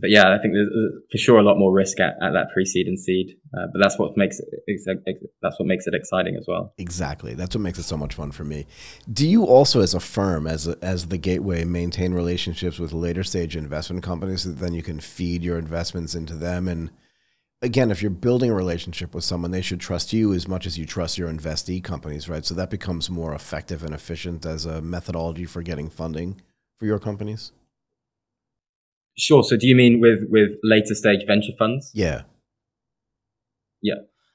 but 0.00 0.10
yeah, 0.10 0.32
I 0.32 0.38
think 0.40 0.54
there's 0.54 0.70
for 1.10 1.18
sure 1.18 1.38
a 1.38 1.42
lot 1.42 1.58
more 1.58 1.72
risk 1.72 1.98
at, 1.98 2.14
at 2.22 2.32
that 2.32 2.50
pre-seed 2.52 2.86
and 2.86 2.98
seed. 2.98 3.36
Uh, 3.56 3.66
but 3.72 3.80
that's 3.82 3.98
what 3.98 4.16
makes 4.16 4.38
it 4.38 4.46
that's 5.42 5.58
what 5.58 5.66
makes 5.66 5.86
it 5.86 5.94
exciting 5.94 6.36
as 6.36 6.46
well. 6.46 6.72
Exactly, 6.78 7.34
that's 7.34 7.54
what 7.54 7.62
makes 7.62 7.78
it 7.78 7.84
so 7.84 7.96
much 7.96 8.14
fun 8.14 8.30
for 8.30 8.44
me. 8.44 8.66
Do 9.12 9.26
you 9.28 9.44
also, 9.44 9.80
as 9.80 9.94
a 9.94 10.00
firm, 10.00 10.46
as 10.46 10.68
a, 10.68 10.76
as 10.82 11.08
the 11.08 11.18
gateway, 11.18 11.64
maintain 11.64 12.12
relationships 12.14 12.78
with 12.78 12.92
later 12.92 13.24
stage 13.24 13.56
investment 13.56 14.04
companies 14.04 14.42
so 14.42 14.50
that 14.50 14.58
then 14.58 14.74
you 14.74 14.82
can 14.82 15.00
feed 15.00 15.42
your 15.42 15.58
investments 15.58 16.14
into 16.14 16.34
them? 16.34 16.68
And 16.68 16.90
again, 17.62 17.90
if 17.90 18.02
you're 18.02 18.10
building 18.10 18.50
a 18.50 18.54
relationship 18.54 19.14
with 19.14 19.24
someone, 19.24 19.50
they 19.50 19.62
should 19.62 19.80
trust 19.80 20.12
you 20.12 20.32
as 20.32 20.46
much 20.46 20.66
as 20.66 20.78
you 20.78 20.86
trust 20.86 21.18
your 21.18 21.28
investee 21.28 21.82
companies, 21.82 22.28
right? 22.28 22.44
So 22.44 22.54
that 22.54 22.70
becomes 22.70 23.10
more 23.10 23.34
effective 23.34 23.82
and 23.82 23.94
efficient 23.94 24.46
as 24.46 24.66
a 24.66 24.80
methodology 24.80 25.44
for 25.44 25.62
getting 25.62 25.90
funding 25.90 26.40
for 26.78 26.86
your 26.86 26.98
companies. 26.98 27.52
Sure. 29.16 29.42
So 29.42 29.56
do 29.56 29.66
you 29.66 29.74
mean 29.74 30.00
with 30.00 30.20
with 30.30 30.50
later 30.62 30.94
stage 30.94 31.26
venture 31.26 31.52
funds? 31.58 31.90
Yeah. 31.92 32.22
Yeah. 33.82 33.94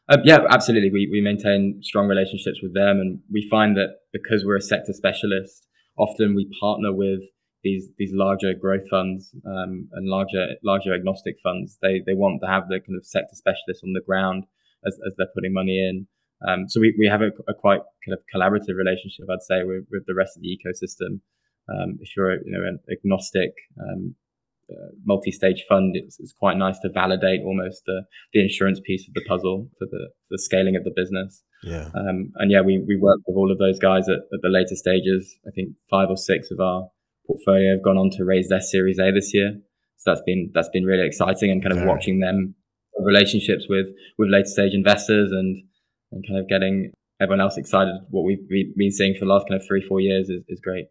Uh, 0.09 0.17
yeah, 0.25 0.39
absolutely. 0.49 0.91
We, 0.91 1.07
we 1.09 1.21
maintain 1.21 1.79
strong 1.81 2.07
relationships 2.07 2.59
with 2.61 2.73
them. 2.73 2.99
And 2.99 3.19
we 3.31 3.47
find 3.49 3.77
that 3.77 3.99
because 4.11 4.43
we're 4.45 4.57
a 4.57 4.61
sector 4.61 4.91
specialist, 4.91 5.65
often 5.97 6.35
we 6.35 6.49
partner 6.59 6.93
with 6.93 7.21
these 7.63 7.89
these 7.97 8.11
larger 8.13 8.53
growth 8.53 8.87
funds 8.89 9.33
um, 9.45 9.89
and 9.93 10.07
larger 10.07 10.47
larger 10.63 10.93
agnostic 10.93 11.35
funds. 11.41 11.77
They 11.81 12.01
they 12.05 12.13
want 12.13 12.41
to 12.41 12.47
have 12.47 12.67
the 12.67 12.79
kind 12.79 12.97
of 12.97 13.05
sector 13.05 13.35
specialists 13.35 13.83
on 13.83 13.93
the 13.93 14.01
ground 14.05 14.45
as, 14.85 14.99
as 15.07 15.13
they're 15.17 15.33
putting 15.33 15.53
money 15.53 15.79
in. 15.79 16.07
Um, 16.45 16.67
so 16.67 16.81
we, 16.81 16.93
we 16.99 17.07
have 17.07 17.21
a, 17.21 17.29
a, 17.47 17.53
quite 17.53 17.79
kind 18.05 18.17
of 18.17 18.19
collaborative 18.33 18.75
relationship, 18.75 19.25
I'd 19.31 19.41
say, 19.41 19.63
with, 19.63 19.85
with 19.89 20.03
the 20.07 20.13
rest 20.13 20.35
of 20.35 20.43
the 20.43 20.49
ecosystem. 20.49 21.21
Um, 21.69 21.97
if 22.01 22.17
you're 22.17 22.33
you 22.33 22.51
know 22.51 22.67
an 22.67 22.79
agnostic 22.91 23.51
um, 23.79 24.15
uh, 24.69 24.91
multi-stage 25.05 25.63
fund, 25.69 25.95
it's, 25.95 26.19
it's, 26.19 26.33
quite 26.33 26.57
nice 26.57 26.79
to 26.79 26.89
validate 26.89 27.41
almost 27.45 27.83
the, 27.85 28.01
the 28.33 28.41
insurance 28.41 28.81
piece 28.83 29.07
of 29.07 29.13
the 29.13 29.23
puzzle 29.27 29.69
for 29.77 29.87
the, 29.89 30.09
the 30.29 30.37
scaling 30.37 30.75
of 30.75 30.83
the 30.83 30.91
business. 30.95 31.43
Yeah. 31.63 31.89
Um, 31.95 32.33
and 32.35 32.51
yeah, 32.51 32.61
we, 32.61 32.83
we 32.85 32.97
work 32.97 33.19
with 33.25 33.37
all 33.37 33.51
of 33.51 33.57
those 33.57 33.79
guys 33.79 34.09
at, 34.09 34.19
at 34.33 34.41
the 34.41 34.49
later 34.49 34.75
stages. 34.75 35.37
I 35.47 35.51
think 35.51 35.75
five 35.89 36.09
or 36.09 36.17
six 36.17 36.51
of 36.51 36.59
our 36.59 36.89
portfolio 37.27 37.75
have 37.75 37.83
gone 37.83 37.97
on 37.97 38.09
to 38.17 38.25
raise 38.25 38.49
their 38.49 38.61
Series 38.61 38.99
A 38.99 39.11
this 39.11 39.33
year. 39.33 39.53
So 39.97 40.11
that's 40.11 40.21
been 40.25 40.51
that's 40.53 40.69
been 40.69 40.85
really 40.85 41.05
exciting 41.05 41.51
and 41.51 41.63
kind 41.63 41.77
of 41.77 41.85
watching 41.85 42.19
them 42.19 42.55
relationships 42.99 43.65
with 43.69 43.87
with 44.17 44.29
later 44.29 44.47
stage 44.47 44.73
investors 44.73 45.31
and 45.31 45.63
and 46.11 46.23
kind 46.27 46.39
of 46.39 46.47
getting 46.47 46.91
everyone 47.21 47.41
else 47.41 47.57
excited. 47.57 47.95
What 48.09 48.23
we've 48.23 48.47
been 48.75 48.91
seeing 48.91 49.13
for 49.13 49.25
the 49.25 49.31
last 49.31 49.47
kind 49.47 49.59
of 49.59 49.65
three 49.67 49.85
four 49.87 49.99
years 49.99 50.29
is, 50.29 50.43
is 50.47 50.59
great. 50.61 50.85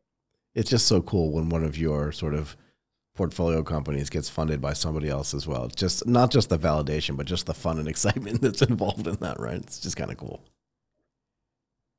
It's 0.55 0.71
just 0.71 0.87
so 0.87 1.01
cool 1.03 1.33
when 1.33 1.49
one 1.49 1.65
of 1.65 1.79
your 1.79 2.13
sort 2.13 2.35
of 2.35 2.57
portfolio 3.15 3.63
companies 3.63 4.09
gets 4.09 4.31
funded 4.31 4.61
by 4.61 4.73
somebody 4.73 5.09
else 5.09 5.35
as 5.35 5.47
well. 5.47 5.69
Just 5.69 6.07
not 6.07 6.31
just 6.31 6.49
the 6.49 6.59
validation, 6.59 7.17
but 7.17 7.27
just 7.27 7.47
the 7.47 7.55
fun 7.55 7.79
and 7.79 7.89
excitement 7.95 8.41
that's 8.41 8.63
involved 8.63 9.07
in 9.07 9.17
that, 9.17 9.39
right? 9.39 9.57
It's 9.57 9.79
just 9.79 9.97
kind 9.97 10.11
of 10.11 10.17
cool. 10.17 10.43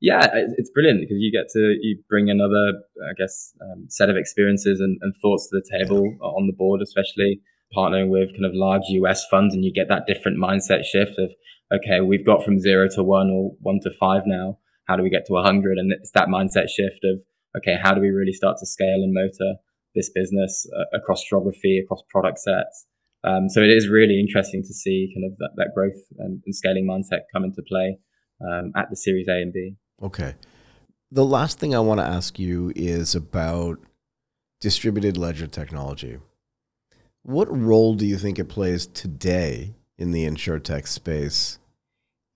Yeah, 0.04 0.28
it's 0.58 0.68
brilliant 0.68 1.00
because 1.00 1.16
you 1.18 1.32
get 1.32 1.48
to 1.54 1.78
you 1.80 1.96
bring 2.10 2.28
another, 2.28 2.72
I 3.08 3.14
guess, 3.16 3.54
um, 3.62 3.86
set 3.88 4.10
of 4.10 4.16
experiences 4.16 4.78
and, 4.80 4.98
and, 5.00 5.14
thoughts 5.22 5.48
to 5.48 5.56
the 5.56 5.78
table 5.78 6.04
on 6.20 6.46
the 6.46 6.52
board, 6.52 6.82
especially 6.82 7.40
partnering 7.74 8.10
with 8.10 8.28
kind 8.32 8.44
of 8.44 8.52
large 8.52 8.82
US 9.00 9.24
funds, 9.30 9.54
and 9.54 9.64
you 9.64 9.72
get 9.72 9.88
that 9.88 10.04
different 10.06 10.36
mindset 10.36 10.84
shift 10.84 11.16
of, 11.16 11.30
okay, 11.72 12.02
we've 12.02 12.26
got 12.26 12.44
from 12.44 12.60
zero 12.60 12.86
to 12.96 13.02
one 13.02 13.30
or 13.30 13.52
one 13.60 13.80
to 13.82 13.90
five 13.98 14.24
now. 14.26 14.58
How 14.88 14.96
do 14.96 15.02
we 15.02 15.08
get 15.08 15.24
to 15.28 15.38
a 15.38 15.42
hundred? 15.42 15.78
And 15.78 15.90
it's 15.90 16.12
that 16.12 16.28
mindset 16.28 16.68
shift 16.68 17.00
of, 17.04 17.20
okay, 17.56 17.78
how 17.82 17.94
do 17.94 18.02
we 18.02 18.10
really 18.10 18.34
start 18.34 18.58
to 18.58 18.66
scale 18.66 19.00
and 19.02 19.14
motor 19.14 19.54
this 19.94 20.10
business 20.14 20.66
uh, 20.76 20.84
across 20.94 21.24
geography, 21.24 21.80
across 21.82 22.02
product 22.10 22.40
sets. 22.40 22.84
Um, 23.24 23.48
so 23.48 23.62
it 23.62 23.70
is 23.70 23.88
really 23.88 24.20
interesting 24.20 24.62
to 24.64 24.74
see 24.74 25.14
kind 25.14 25.24
of 25.24 25.38
that, 25.38 25.52
that 25.56 25.70
growth 25.74 26.02
and, 26.18 26.42
and, 26.44 26.54
scaling 26.54 26.86
mindset 26.86 27.20
come 27.32 27.44
into 27.44 27.62
play 27.66 27.96
um, 28.46 28.72
at 28.76 28.90
the 28.90 28.96
Series 28.96 29.28
A 29.28 29.40
and 29.40 29.50
B. 29.50 29.76
Okay. 30.04 30.34
The 31.10 31.24
last 31.24 31.58
thing 31.58 31.74
I 31.74 31.80
want 31.80 32.00
to 32.00 32.06
ask 32.06 32.38
you 32.38 32.72
is 32.76 33.14
about 33.14 33.78
distributed 34.60 35.16
ledger 35.16 35.46
technology. 35.46 36.18
What 37.22 37.48
role 37.50 37.94
do 37.94 38.04
you 38.04 38.18
think 38.18 38.38
it 38.38 38.50
plays 38.50 38.86
today 38.86 39.74
in 39.96 40.12
the 40.12 40.26
insurtech 40.26 40.86
space? 40.86 41.58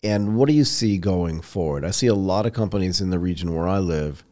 And 0.03 0.37
what 0.37 0.49
do 0.49 0.55
you 0.55 0.65
see 0.65 0.97
going 0.97 1.43
forward? 1.43 1.85
I 1.85 1.91
see 1.91 2.07
a 2.07 2.15
lot 2.15 2.47
of 2.47 2.55
companies 2.55 3.01
in 3.01 3.11
the 3.11 3.19
region 3.19 3.55
where 3.55 3.69
I 3.69 3.79
live 3.79 4.25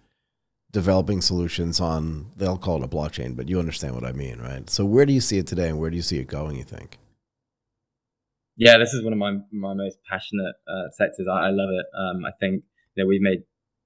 developing 0.72 1.20
solutions 1.20 1.80
on 1.80 2.30
they'll 2.36 2.56
call 2.56 2.82
it 2.82 2.84
a 2.84 2.88
blockchain, 2.88 3.36
but 3.36 3.48
you 3.48 3.58
understand 3.58 3.94
what 3.94 4.04
I 4.04 4.12
mean, 4.12 4.38
right? 4.38 4.68
So 4.70 4.84
where 4.84 5.04
do 5.04 5.12
you 5.12 5.20
see 5.20 5.38
it 5.38 5.46
today, 5.46 5.68
and 5.68 5.78
where 5.78 5.90
do 5.90 5.96
you 5.96 6.02
see 6.02 6.18
it 6.18 6.26
going? 6.26 6.56
You 6.56 6.64
think? 6.64 6.98
Yeah, 8.56 8.78
this 8.78 8.92
is 8.94 9.02
one 9.02 9.12
of 9.12 9.18
my 9.18 9.38
my 9.52 9.74
most 9.74 9.98
passionate 10.08 10.54
uh, 10.68 10.88
sectors. 10.92 11.26
I, 11.30 11.46
I, 11.46 11.50
love 11.50 11.70
it. 11.70 11.86
Um, 11.98 12.24
I 12.24 12.30
think 12.40 12.64
you 12.96 13.04
know 13.04 13.08
we've 13.08 13.20
made 13.20 13.40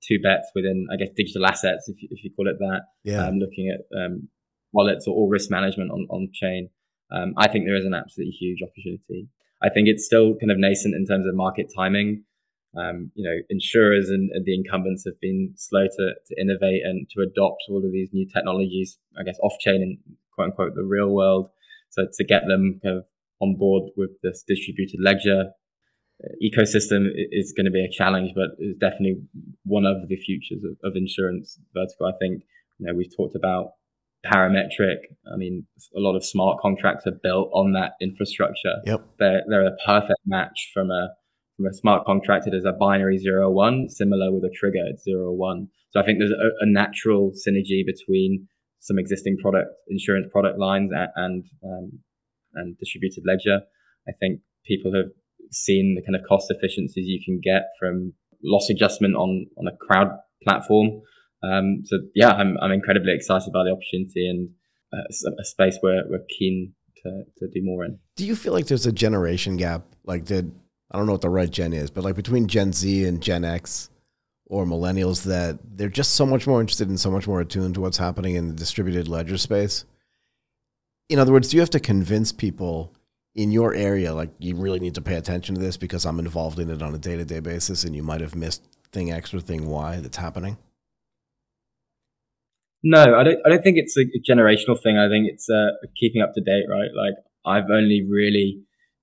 two 0.07 0.18
bets 0.23 0.49
within, 0.55 0.87
I 0.90 0.96
guess, 0.96 1.11
digital 1.14 1.44
assets, 1.44 1.88
if 1.88 2.01
you, 2.03 2.09
if 2.11 2.25
you 2.25 2.31
call 2.35 2.49
it 2.49 2.57
that. 2.59 2.83
Yeah. 3.05 3.27
Um, 3.27 3.38
looking 3.38 3.68
at 3.68 3.81
um, 3.99 4.29
wallets 4.73 5.07
or, 5.07 5.14
or, 5.14 5.31
risk 5.31 5.51
management 5.51 5.90
on 5.90 6.07
on 6.11 6.29
chain. 6.33 6.70
Um, 7.12 7.35
I 7.37 7.49
think 7.49 7.66
there 7.66 7.77
is 7.77 7.85
an 7.85 7.94
absolutely 7.94 8.33
huge 8.33 8.61
opportunity. 8.62 9.29
I 9.62 9.68
think 9.68 9.88
it's 9.88 10.07
still 10.07 10.37
kind 10.37 10.51
of 10.51 10.59
nascent 10.59 10.94
in 10.94 11.07
terms 11.07 11.27
of 11.27 11.35
market 11.35 11.70
timing 11.77 12.25
um, 12.77 13.11
you 13.14 13.25
know, 13.25 13.37
insurers 13.49 14.11
and, 14.11 14.31
and, 14.33 14.44
the 14.44 14.55
incumbents 14.55 15.05
have 15.05 15.20
been 15.20 15.55
slow 15.57 15.87
to, 15.87 16.12
to 16.29 16.40
innovate 16.40 16.83
and 16.85 17.09
to 17.11 17.23
adopt 17.23 17.64
all 17.68 17.85
of 17.85 17.92
these 17.92 18.11
new 18.12 18.27
technologies, 18.33 18.99
I 19.18 19.25
guess, 19.25 19.38
off 19.42 19.55
chain 19.59 19.83
and 19.83 19.99
quote 20.35 20.51
unquote 20.51 20.75
the 20.75 20.85
real 20.85 21.09
world. 21.09 21.51
So 21.90 22.07
to 22.12 22.25
get 22.25 22.42
them 22.46 22.81
kind 22.83 22.99
of 22.99 23.05
on 23.40 23.57
board 23.57 23.90
with 23.96 24.11
this 24.23 24.44
distributed 24.46 25.01
ledger 25.03 25.51
ecosystem 26.43 27.09
is 27.15 27.53
going 27.57 27.67
to 27.67 27.71
be 27.71 27.85
a 27.85 27.91
challenge, 27.91 28.33
but 28.35 28.51
it's 28.59 28.79
definitely 28.79 29.23
one 29.65 29.87
of 29.87 30.09
the 30.09 30.17
futures 30.17 30.63
of, 30.65 30.77
of 30.85 30.97
insurance 30.97 31.59
vertical. 31.75 32.07
I 32.07 32.13
think, 32.21 32.43
you 32.79 32.87
know, 32.87 32.95
we've 32.95 33.15
talked 33.17 33.37
about 33.37 33.73
parametric. 34.25 34.97
I 35.33 35.37
mean, 35.37 35.67
a 35.97 36.01
lot 36.01 36.17
of 36.17 36.25
smart 36.25 36.61
contracts 36.61 37.07
are 37.07 37.19
built 37.23 37.51
on 37.55 37.73
that 37.73 37.93
infrastructure. 38.01 38.75
Yep. 38.85 39.07
They're, 39.19 39.43
they're 39.49 39.67
a 39.67 39.77
perfect 39.87 40.21
match 40.27 40.71
from 40.75 40.91
a 40.91 41.11
from 41.61 41.67
a 41.67 41.75
smart 41.75 42.07
contract, 42.07 42.47
it 42.47 42.55
is 42.55 42.65
a 42.65 42.73
binary 42.73 43.19
zero 43.19 43.51
one, 43.51 43.87
similar 43.91 44.33
with 44.33 44.45
a 44.45 44.51
trigger, 44.59 44.81
it's 44.87 45.05
zero 45.05 45.31
one. 45.33 45.69
So 45.91 46.01
I 46.01 46.05
think 46.05 46.19
there's 46.19 46.31
a, 46.31 46.65
a 46.65 46.67
natural 46.67 47.33
synergy 47.33 47.85
between 47.85 48.49
some 48.79 48.99
existing 48.99 49.37
product 49.37 49.69
insurance 49.89 50.27
product 50.33 50.59
lines 50.59 50.91
and 50.91 51.11
and, 51.17 51.45
um, 51.63 51.99
and 52.55 52.79
distributed 52.79 53.25
ledger. 53.27 53.61
I 54.09 54.13
think 54.19 54.41
people 54.65 54.95
have 54.95 55.11
seen 55.51 55.97
the 55.97 56.03
kind 56.03 56.17
of 56.17 56.27
cost 56.29 56.51
efficiencies 56.51 57.07
you 57.07 57.21
can 57.25 57.41
get 57.43 57.71
from 57.79 58.15
loss 58.43 58.71
adjustment 58.71 59.15
on 59.17 59.47
on 59.59 59.67
a 59.67 59.77
crowd 59.77 60.09
platform. 60.43 61.03
Um, 61.43 61.83
so 61.85 61.99
yeah, 62.15 62.31
I'm 62.31 62.57
I'm 62.61 62.73
incredibly 62.73 63.15
excited 63.15 63.49
about 63.49 63.65
the 63.65 63.73
opportunity 63.73 64.29
and 64.29 64.51
uh, 64.93 65.35
a 65.41 65.45
space 65.45 65.79
where 65.81 66.03
we're 66.09 66.25
keen 66.39 66.75
to, 67.03 67.25
to 67.39 67.49
do 67.49 67.61
more 67.63 67.85
in. 67.85 67.99
Do 68.17 68.27
you 68.27 68.37
feel 68.37 68.53
like 68.53 68.67
there's 68.67 68.87
a 68.87 68.93
generation 68.93 69.57
gap? 69.57 69.83
Like 70.05 70.25
did 70.25 70.53
I 70.91 70.97
don't 70.97 71.07
know 71.07 71.13
what 71.13 71.21
the 71.21 71.31
right 71.31 71.51
gen 71.51 71.73
is, 71.73 71.91
but 71.91 72.05
like 72.05 72.17
between 72.17 72.49
Gen 72.49 72.73
Z 72.73 73.05
and 73.05 73.23
Gen 73.23 73.45
X 73.45 73.91
or 74.47 74.67
millennials 74.67 75.23
that 75.25 75.59
they're 75.77 75.89
just 75.89 76.15
so 76.15 76.27
much 76.27 76.47
more 76.47 76.61
interested 76.61 76.89
and 76.89 76.99
so 76.99 77.11
much 77.11 77.29
more 77.29 77.41
attuned 77.41 77.75
to 77.75 77.81
what's 77.81 77.99
happening 77.99 78.35
in 78.35 78.49
the 78.49 78.55
distributed 78.55 79.07
ledger 79.07 79.39
space. 79.39 79.85
In 81.09 81.19
other 81.19 81.33
words, 81.33 81.49
do 81.49 81.57
you 81.57 81.61
have 81.61 81.71
to 81.71 81.81
convince 81.81 82.33
people 82.33 82.93
in 83.35 83.53
your 83.53 83.75
area 83.75 84.12
like 84.12 84.31
you 84.38 84.57
really 84.57 84.81
need 84.81 84.95
to 84.95 85.01
pay 85.01 85.14
attention 85.14 85.55
to 85.55 85.61
this 85.61 85.77
because 85.77 86.05
I'm 86.05 86.19
involved 86.19 86.59
in 86.59 86.71
it 86.71 86.83
on 86.83 86.95
a 86.95 86.99
day-to-day 86.99 87.40
basis 87.40 87.85
and 87.85 87.95
you 87.95 88.03
might 88.03 88.21
have 88.21 88.35
missed 88.35 88.62
thing 88.93 89.12
X 89.12 89.33
or 89.33 89.40
thing 89.40 89.66
Y 89.66 89.97
that's 90.01 90.16
happening? 90.16 90.59
No, 92.83 93.14
I 93.14 93.23
don't 93.23 93.38
I 93.45 93.51
don't 93.51 93.62
think 93.62 93.77
it's 93.77 93.97
a 93.97 94.05
generational 94.29 94.81
thing. 94.83 94.97
I 94.99 95.09
think 95.09 95.29
it's 95.31 95.49
uh, 95.51 95.71
keeping 95.97 96.23
up 96.23 96.33
to 96.35 96.40
date, 96.40 96.64
right? 96.69 96.90
Like 96.97 97.14
I've 97.45 97.71
only 97.71 98.07
really 98.09 98.62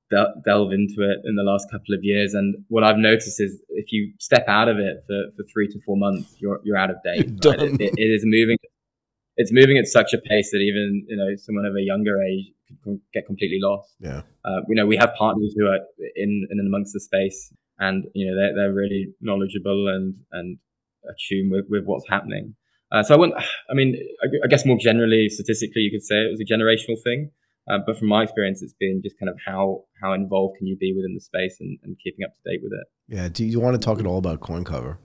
de- 0.10 0.34
delve 0.46 0.72
into 0.72 1.02
it 1.02 1.20
in 1.26 1.36
the 1.36 1.44
last 1.44 1.70
couple 1.72 1.94
of 1.94 2.04
years. 2.04 2.34
And 2.34 2.56
what 2.70 2.84
I've 2.84 2.98
noticed 2.98 3.40
is 3.40 3.62
if 3.70 3.92
you 3.92 4.14
step 4.20 4.46
out 4.48 4.68
of 4.68 4.78
it 4.78 4.98
for, 5.06 5.26
for 5.36 5.44
three 5.54 5.68
to 5.68 5.80
four 5.86 5.98
months, 5.98 6.36
you're, 6.40 6.60
you're 6.64 6.78
out 6.78 6.90
of 6.90 6.98
date. 7.04 7.30
Right? 7.46 7.62
It, 7.62 7.82
it, 7.82 7.94
it 7.98 8.10
is 8.10 8.24
moving. 8.26 8.58
It's 9.40 9.52
moving 9.52 9.78
at 9.78 9.86
such 9.86 10.14
a 10.14 10.18
pace 10.18 10.50
that 10.52 10.58
even, 10.58 11.06
you 11.08 11.16
know, 11.16 11.36
someone 11.36 11.66
of 11.66 11.76
a 11.76 11.82
younger 11.82 12.22
age 12.24 12.52
get 13.14 13.26
completely 13.26 13.60
lost. 13.62 13.96
Yeah. 14.00 14.22
Uh, 14.46 14.62
you 14.68 14.76
know, 14.76 14.86
we 14.86 14.98
have 14.98 15.12
partners 15.18 15.54
who 15.58 15.68
are 15.68 15.80
in, 16.16 16.48
in 16.50 16.60
amongst 16.66 16.94
the 16.94 17.00
space 17.00 17.54
and, 17.80 18.06
you 18.14 18.28
know, 18.28 18.36
they're, 18.36 18.56
they're 18.56 18.74
really 18.74 19.14
knowledgeable 19.22 19.88
and, 19.88 20.16
and 20.32 20.58
attuned 21.10 21.52
with, 21.52 21.66
with 21.70 21.84
what's 21.86 22.06
happening. 22.10 22.56
Uh, 22.92 23.04
so 23.04 23.16
I 23.16 23.18
wouldn't. 23.18 23.38
I 23.70 23.74
mean, 23.74 23.98
I, 24.44 24.48
guess 24.48 24.66
more 24.66 24.78
generally, 24.80 25.28
statistically, 25.30 25.82
you 25.82 25.92
could 25.92 26.04
say 26.04 26.16
it 26.18 26.32
was 26.32 26.40
a 26.40 26.46
generational 26.46 26.96
thing. 27.04 27.32
Uh, 27.70 27.80
but 27.86 27.98
from 27.98 28.08
my 28.08 28.24
experience, 28.24 28.62
it's 28.62 28.76
been 28.80 29.02
just 29.04 29.20
kind 29.20 29.30
of 29.30 29.36
how 29.46 29.84
how 30.02 30.14
involved 30.14 30.56
can 30.58 30.68
you 30.68 30.78
be 30.78 30.94
within 30.96 31.14
the 31.14 31.20
space 31.20 31.58
and, 31.60 31.78
and 31.84 31.98
keeping 32.02 32.24
up 32.24 32.32
to 32.34 32.50
date 32.50 32.62
with 32.64 32.72
it. 32.72 32.88
Yeah. 33.14 33.28
Do 33.28 33.46
you 33.46 33.60
want 33.60 33.80
to 33.80 33.86
talk 33.86 34.00
at 34.00 34.06
all 34.06 34.18
about 34.18 34.40
CoinCover? 34.40 35.00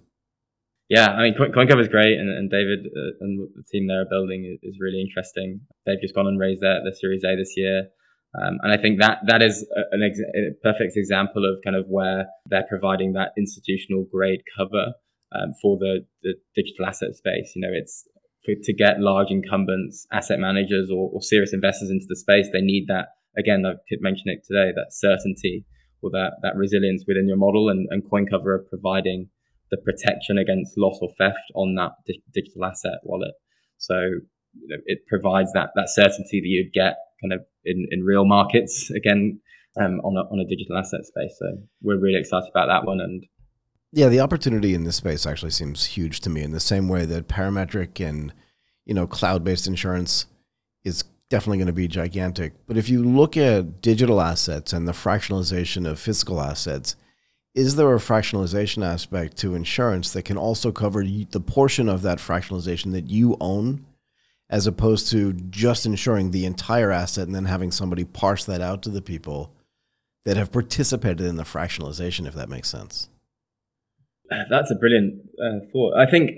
Yeah, 0.93 1.09
I 1.09 1.23
mean, 1.23 1.33
CoinCover 1.33 1.81
is 1.81 1.89
great, 1.89 2.19
and, 2.21 2.29
and 2.29 2.51
David 2.51 2.85
uh, 2.85 3.17
and 3.25 3.49
the 3.57 3.65
team 3.73 3.89
they're 3.89 4.05
building 4.05 4.45
is, 4.45 4.61
is, 4.63 4.77
really 4.79 5.01
interesting. 5.01 5.63
They've 5.87 6.01
just 6.03 6.15
gone 6.15 6.27
and 6.27 6.39
raised 6.39 6.61
their, 6.61 6.85
their 6.85 6.93
Series 6.93 7.25
A 7.25 7.35
this 7.35 7.55
year. 7.57 7.89
Um, 8.37 8.59
and 8.63 8.71
I 8.71 8.77
think 8.77 9.01
that 9.01 9.21
that 9.27 9.41
is 9.41 9.67
an 9.91 10.03
ex- 10.03 10.21
a 10.21 10.53
perfect 10.63 10.93
example 10.97 11.49
of 11.49 11.65
kind 11.65 11.77
of 11.77 11.87
where 11.89 12.27
they're 12.45 12.69
providing 12.69 13.15
that 13.15 13.33
institutional 13.39 14.05
grade 14.13 14.43
cover 14.55 14.93
um, 15.33 15.55
for 15.63 15.79
the, 15.79 16.05
the 16.23 16.35
digital 16.55 16.85
asset 16.85 17.17
space. 17.17 17.53
You 17.57 17.63
know, 17.63 17.73
it's 17.73 18.05
for, 18.45 18.53
to 18.63 18.73
get 18.75 19.01
large 19.01 19.31
incumbents, 19.31 20.07
asset 20.13 20.41
managers, 20.41 20.91
or, 20.91 21.09
or, 21.09 21.23
serious 21.23 21.55
investors 21.55 21.89
into 21.89 22.05
the 22.07 22.17
space. 22.17 22.49
They 22.53 22.61
need 22.61 22.85
that 22.89 23.17
again. 23.39 23.65
I 23.65 23.81
could 23.89 24.03
mention 24.03 24.29
it 24.29 24.45
today. 24.47 24.73
That 24.77 24.93
certainty 24.93 25.65
or 26.03 26.11
that 26.11 26.33
that 26.43 26.55
resilience 26.55 27.05
within 27.09 27.29
your 27.29 27.39
model, 27.39 27.71
and, 27.71 27.89
and 27.89 28.05
CoinCover 28.05 28.61
are 28.61 28.67
providing 28.69 29.31
the 29.73 29.79
protection 29.79 30.39
against 30.39 30.79
loss 30.79 30.99
or 31.03 31.09
theft 31.19 31.51
on 31.57 31.75
that 31.75 31.93
di- 32.07 32.23
digital 32.33 32.65
asset 32.65 33.01
wallet. 33.03 33.33
So 33.79 33.97
you 33.99 34.69
know, 34.69 34.77
it 34.85 35.01
provides 35.09 35.53
that 35.55 35.71
that 35.75 35.89
certainty 35.89 36.41
that 36.41 36.47
you'd 36.47 36.73
get 36.73 36.97
kind 37.21 37.33
of 37.33 37.41
in, 37.65 37.89
in 37.91 38.05
real 38.05 38.25
markets 38.25 38.91
again 38.97 39.41
um, 39.81 40.01
on, 40.05 40.17
a, 40.17 40.21
on 40.31 40.39
a 40.39 40.49
digital 40.49 40.77
asset 40.77 41.01
space. 41.05 41.35
So 41.39 41.47
we're 41.83 41.99
really 41.99 42.21
excited 42.21 42.51
about 42.55 42.67
that 42.67 42.87
one. 42.87 43.01
And 43.01 43.25
yeah, 43.93 44.09
the 44.09 44.21
opportunity 44.21 44.75
in 44.75 44.85
this 44.85 44.97
space 44.97 45.27
actually 45.27 45.51
seems 45.51 45.87
huge 45.87 46.21
to 46.21 46.31
me 46.31 46.43
in 46.43 46.53
the 46.53 46.61
same 46.61 46.89
way 46.89 47.07
that 47.07 47.29
parametric 47.29 48.07
and, 48.07 48.33
you 48.85 48.95
know, 48.95 49.07
cloud-based 49.07 49.67
insurance 49.67 50.27
is 50.85 51.05
definitely 51.31 51.59
going 51.59 51.67
to 51.67 51.73
be 51.73 51.89
gigantic. 51.89 52.53
But 52.67 52.77
if 52.77 52.91
you 52.91 53.03
look 53.03 53.39
at 53.39 53.81
digital 53.81 54.21
assets 54.21 54.75
and 54.75 54.87
the 54.87 54.93
fractionalization 54.93 55.89
of 55.89 55.99
physical 55.99 56.43
assets, 56.43 56.97
is 57.55 57.77
there 57.77 57.93
a 57.95 57.99
fractionalization 57.99 58.85
aspect 58.85 59.37
to 59.39 59.55
insurance 59.55 60.13
that 60.13 60.25
can 60.25 60.39
also 60.39 60.73
cover 60.73 61.05
the 61.05 61.41
portion 61.41 61.89
of 61.89 62.03
that 62.03 62.19
fractionalization 62.19 62.93
that 62.93 63.09
you 63.09 63.37
own 63.41 63.85
as 64.49 64.67
opposed 64.67 65.11
to 65.11 65.33
just 65.33 65.87
insuring 65.87 66.31
the 66.31 66.45
entire 66.45 66.91
asset 66.91 67.27
and 67.27 67.35
then 67.35 67.47
having 67.47 67.71
somebody 67.71 68.05
parse 68.05 68.45
that 68.45 68.61
out 68.61 68.83
to 68.83 68.91
the 68.91 69.03
people 69.03 69.53
that 70.25 70.37
have 70.37 70.53
participated 70.53 71.23
in 71.23 71.37
the 71.37 71.43
fractionalization, 71.43 72.27
if 72.27 72.35
that 72.35 72.49
makes 72.49 72.69
sense. 72.69 73.09
That's 74.51 74.71
a 74.71 74.75
brilliant 74.75 75.23
uh, 75.43 75.67
thought. 75.73 75.95
I 75.97 76.11
think, 76.11 76.31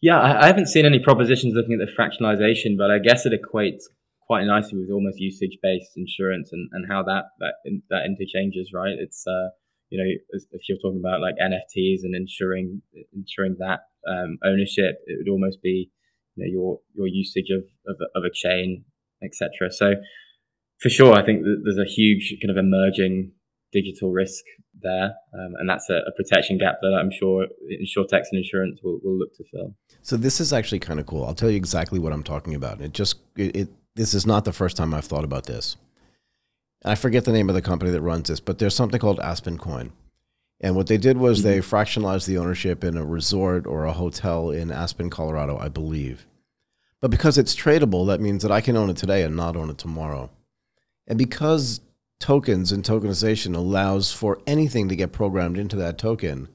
yeah, 0.00 0.20
I, 0.20 0.44
I, 0.44 0.46
haven't 0.46 0.66
seen 0.66 0.84
any 0.84 0.98
propositions 0.98 1.54
looking 1.54 1.78
at 1.80 1.86
the 1.86 1.92
fractionalization, 1.92 2.76
but 2.76 2.90
I 2.90 2.98
guess 2.98 3.24
it 3.24 3.32
equates 3.32 3.82
quite 4.26 4.44
nicely 4.44 4.80
with 4.80 4.90
almost 4.90 5.20
usage-based 5.20 5.92
insurance 5.96 6.50
and, 6.52 6.68
and 6.72 6.86
how 6.90 7.02
that 7.04 7.24
that 7.38 7.54
that 7.90 8.06
interchanges, 8.06 8.70
right? 8.74 8.96
It's 8.98 9.24
uh, 9.26 9.50
you 9.94 10.02
know, 10.02 10.40
if 10.50 10.62
you're 10.68 10.78
talking 10.78 10.98
about 10.98 11.20
like 11.20 11.34
NFTs 11.40 12.02
and 12.02 12.16
ensuring 12.16 12.82
ensuring 13.14 13.54
that 13.60 13.80
um, 14.08 14.38
ownership, 14.44 14.96
it 15.06 15.18
would 15.18 15.30
almost 15.30 15.62
be 15.62 15.88
you 16.34 16.44
know, 16.44 16.50
your 16.50 16.80
your 16.94 17.06
usage 17.06 17.50
of 17.50 17.62
of, 17.86 17.96
of 18.16 18.24
a 18.24 18.30
chain, 18.34 18.84
etc. 19.22 19.70
So 19.70 19.94
for 20.80 20.88
sure, 20.88 21.14
I 21.14 21.24
think 21.24 21.44
there's 21.62 21.78
a 21.78 21.88
huge 21.88 22.36
kind 22.42 22.50
of 22.50 22.56
emerging 22.56 23.30
digital 23.72 24.10
risk 24.10 24.42
there, 24.82 25.14
um, 25.32 25.54
and 25.60 25.70
that's 25.70 25.88
a, 25.90 26.00
a, 26.06 26.12
protection 26.16 26.58
gap 26.58 26.76
that 26.82 26.94
I'm 26.94 27.10
sure 27.12 27.46
insurtechs 27.70 28.26
and 28.32 28.38
insurance 28.38 28.80
will, 28.82 28.98
will 29.02 29.16
look 29.16 29.34
to 29.36 29.44
fill. 29.52 29.76
So 30.02 30.16
this 30.16 30.40
is 30.40 30.52
actually 30.52 30.80
kind 30.80 30.98
of 30.98 31.06
cool. 31.06 31.24
I'll 31.24 31.34
tell 31.34 31.50
you 31.50 31.56
exactly 31.56 32.00
what 32.00 32.12
I'm 32.12 32.24
talking 32.24 32.56
about. 32.56 32.80
It 32.80 32.92
just 32.92 33.18
it, 33.36 33.54
it 33.54 33.68
this 33.94 34.12
is 34.12 34.26
not 34.26 34.44
the 34.44 34.52
first 34.52 34.76
time 34.76 34.92
I've 34.92 35.04
thought 35.04 35.24
about 35.24 35.46
this. 35.46 35.76
I 36.84 36.94
forget 36.94 37.24
the 37.24 37.32
name 37.32 37.48
of 37.48 37.54
the 37.54 37.62
company 37.62 37.90
that 37.90 38.02
runs 38.02 38.28
this, 38.28 38.40
but 38.40 38.58
there's 38.58 38.74
something 38.74 39.00
called 39.00 39.18
AspenCoin. 39.18 39.90
And 40.60 40.76
what 40.76 40.86
they 40.86 40.98
did 40.98 41.16
was 41.16 41.40
mm-hmm. 41.40 41.48
they 41.48 41.58
fractionalized 41.58 42.26
the 42.26 42.38
ownership 42.38 42.84
in 42.84 42.96
a 42.96 43.04
resort 43.04 43.66
or 43.66 43.84
a 43.84 43.92
hotel 43.92 44.50
in 44.50 44.70
Aspen, 44.70 45.10
Colorado, 45.10 45.58
I 45.58 45.68
believe. 45.68 46.26
But 47.00 47.10
because 47.10 47.36
it's 47.36 47.56
tradable, 47.56 48.06
that 48.06 48.20
means 48.20 48.42
that 48.42 48.52
I 48.52 48.60
can 48.60 48.76
own 48.76 48.90
it 48.90 48.96
today 48.96 49.22
and 49.22 49.36
not 49.36 49.56
own 49.56 49.70
it 49.70 49.78
tomorrow. 49.78 50.30
And 51.06 51.18
because 51.18 51.80
tokens 52.18 52.72
and 52.72 52.82
tokenization 52.82 53.54
allows 53.54 54.12
for 54.12 54.40
anything 54.46 54.88
to 54.88 54.96
get 54.96 55.12
programmed 55.12 55.58
into 55.58 55.76
that 55.76 55.98
token, 55.98 56.48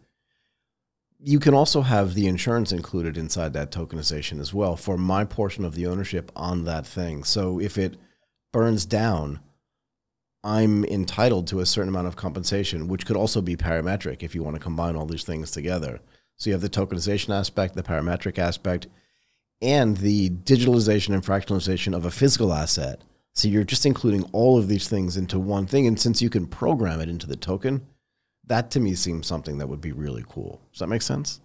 you 1.20 1.40
can 1.40 1.54
also 1.54 1.82
have 1.82 2.14
the 2.14 2.28
insurance 2.28 2.72
included 2.72 3.18
inside 3.18 3.54
that 3.54 3.72
tokenization 3.72 4.40
as 4.40 4.54
well 4.54 4.76
for 4.76 4.98
my 4.98 5.26
portion 5.26 5.66
of 5.66 5.76
the 5.76 5.86
ownership 5.86 6.32
on 6.36 6.64
that 6.64 6.88
thing. 6.88 7.24
So 7.24 7.60
if 7.60 7.78
it 7.78 7.98
burns 8.52 8.86
down, 8.86 9.42
I'm 10.44 10.86
entitled 10.86 11.48
to 11.48 11.60
a 11.60 11.66
certain 11.66 11.90
amount 11.90 12.08
of 12.08 12.16
compensation, 12.16 12.88
which 12.88 13.06
could 13.06 13.18
also 13.18 13.42
be 13.42 13.58
parametric 13.58 14.24
if 14.24 14.34
you 14.34 14.44
want 14.44 14.56
to 14.56 14.62
combine 14.62 14.96
all 14.96 15.06
these 15.06 15.24
things 15.24 15.52
together. 15.52 16.00
So 16.38 16.50
you 16.50 16.54
have 16.54 16.62
the 16.62 16.70
tokenization 16.70 17.38
aspect, 17.38 17.76
the 17.76 17.84
parametric 17.84 18.38
aspect, 18.40 18.88
and 19.62 19.98
the 19.98 20.30
digitalization 20.30 21.14
and 21.14 21.24
fractionalization 21.24 21.94
of 21.94 22.06
a 22.06 22.12
physical 22.12 22.54
asset. 22.54 23.02
So 23.34 23.50
you're 23.50 23.66
just 23.66 23.86
including 23.86 24.24
all 24.32 24.58
of 24.58 24.70
these 24.70 24.88
things 24.88 25.18
into 25.18 25.40
one 25.40 25.66
thing. 25.66 25.86
And 25.86 26.00
since 26.00 26.22
you 26.22 26.30
can 26.30 26.48
program 26.48 27.02
it 27.02 27.10
into 27.10 27.28
the 27.28 27.36
token, 27.36 27.86
that 28.46 28.72
to 28.72 28.80
me 28.80 28.96
seems 28.96 29.28
something 29.28 29.58
that 29.58 29.68
would 29.68 29.82
be 29.82 29.92
really 29.92 30.24
cool. 30.28 30.62
Does 30.72 30.80
that 30.80 30.88
make 30.88 31.02
sense? 31.02 31.42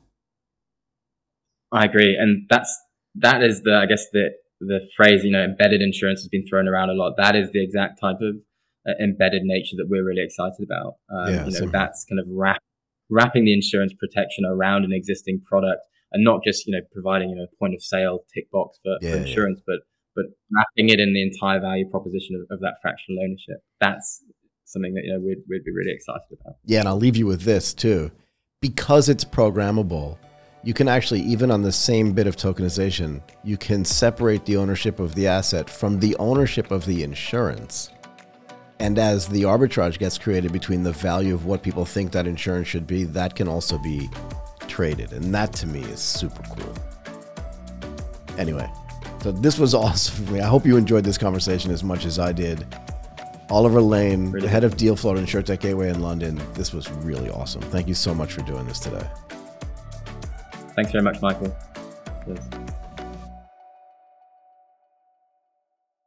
I 1.73 1.85
agree. 1.85 2.17
And 2.19 2.47
that's 2.49 2.73
that 3.17 3.43
is 3.43 3.63
the 3.63 3.75
I 3.75 3.87
guess 3.87 4.07
the 4.13 4.31
the 4.61 4.81
phrase, 4.97 5.25
you 5.25 5.31
know, 5.31 5.43
embedded 5.43 5.83
insurance 5.83 6.21
has 6.21 6.29
been 6.29 6.47
thrown 6.49 6.69
around 6.69 6.91
a 6.91 6.95
lot. 6.95 7.15
That 7.17 7.37
is 7.37 7.51
the 7.53 7.63
exact 7.63 8.01
type 8.01 8.21
of 8.23 8.37
embedded 9.01 9.43
nature 9.45 9.77
that 9.77 9.87
we're 9.89 10.05
really 10.05 10.23
excited 10.23 10.63
about. 10.63 10.95
Um, 11.11 11.35
yeah, 11.35 11.47
you 11.47 11.61
know, 11.61 11.67
that's 11.69 12.05
kind 12.05 12.21
of 12.21 12.27
wrap, 12.29 12.63
wrapping 13.11 13.45
the 13.45 13.53
insurance 13.53 13.93
protection 13.93 14.45
around 14.45 14.85
an 14.85 14.93
existing 14.93 15.41
product 15.47 15.83
and 16.15 16.25
not 16.25 16.43
just 16.43 16.67
you 16.67 16.73
know 16.73 16.81
providing 16.93 17.29
you 17.29 17.37
know 17.37 17.47
point 17.59 17.75
of 17.75 17.83
sale 17.83 18.21
tick 18.33 18.51
box 18.51 18.79
for, 18.83 18.97
yeah, 19.03 19.13
for 19.13 19.17
insurance, 19.19 19.61
yeah. 19.61 19.75
but 19.75 19.81
but 20.17 20.27
wrapping 20.55 20.89
it 20.89 21.01
in 21.01 21.13
the 21.13 21.23
entire 21.23 21.61
value 21.61 21.89
proposition 21.91 22.37
of, 22.37 22.55
of, 22.55 22.61
that 22.61 22.75
fractional 22.81 23.21
ownership. 23.25 23.57
That's 23.81 24.23
something 24.65 24.95
that 24.95 25.03
you 25.05 25.13
know 25.13 25.21
we'd 25.21 25.43
we'd 25.49 25.65
be 25.65 25.73
really 25.73 25.93
excited 25.93 26.39
about. 26.41 26.55
Yeah, 26.65 26.81
and 26.81 26.89
I'll 26.89 26.97
leave 26.97 27.17
you 27.17 27.27
with 27.27 27.43
this 27.43 27.75
too, 27.75 28.11
because 28.63 29.09
it's 29.09 29.25
programmable. 29.25 30.17
You 30.63 30.73
can 30.73 30.89
actually, 30.89 31.21
even 31.21 31.51
on 31.51 31.61
the 31.61 31.73
same 31.73 32.13
bit 32.13 32.27
of 32.27 32.37
tokenization, 32.37 33.21
you 33.43 33.59
can 33.59 33.85
separate 33.85 34.47
the 34.47 34.57
ownership 34.57 34.99
of 34.99 35.15
the 35.15 35.27
asset 35.27 35.69
from 35.69 36.01
the 36.01 36.17
ownership 36.17 36.71
of 36.71 36.87
the 36.87 37.03
insurance. 37.03 37.91
And 38.85 38.99
as 38.99 39.27
the 39.27 39.45
arbitrage 39.45 39.97
gets 39.99 40.19
created 40.19 40.53
between 40.53 40.83
the 40.83 40.93
value 40.93 41.33
of 41.33 41.47
what 41.47 41.63
people 41.63 41.87
think 41.87 42.13
that 42.13 42.27
insurance 42.27 42.69
should 42.69 42.87
be, 42.87 43.05
that 43.05 43.35
can 43.35 43.49
also 43.49 43.79
be 43.79 44.11
traded. 44.69 45.15
And 45.15 45.35
that 45.35 45.55
to 45.55 45.67
me 45.67 45.81
is 45.85 46.01
super 46.01 46.43
cool. 46.55 46.75
Anyway, 48.37 48.71
so 49.23 49.33
this 49.33 49.59
was 49.59 49.75
awesome 49.75 50.27
for 50.27 50.33
me. 50.33 50.41
I 50.41 50.47
hope 50.47 50.67
you 50.67 50.77
enjoyed 50.77 51.03
this 51.03 51.17
conversation 51.17 51.71
as 51.71 51.83
much 51.83 52.05
as 52.05 52.19
I 52.19 52.33
did. 52.33 52.67
Oliver 53.49 53.81
Lane, 53.81 54.31
really? 54.31 54.45
the 54.45 54.51
head 54.51 54.65
of 54.65 54.77
Deal 54.77 54.97
Flow 54.97 55.17
at 55.17 55.19
InsurTech 55.19 55.61
Gateway 55.61 55.89
in 55.89 56.03
London. 56.03 56.39
This 56.53 56.75
was 56.75 56.91
really 56.91 57.31
awesome. 57.31 57.63
Thank 57.63 57.89
you 57.89 57.95
so 57.95 58.15
much 58.15 58.35
for 58.35 58.43
doing 58.43 58.67
this 58.67 58.81
today. 58.81 59.09
Thanks 60.75 60.93
very 60.93 61.03
much, 61.03 61.23
Michael. 61.23 61.57
Yes. 62.29 62.47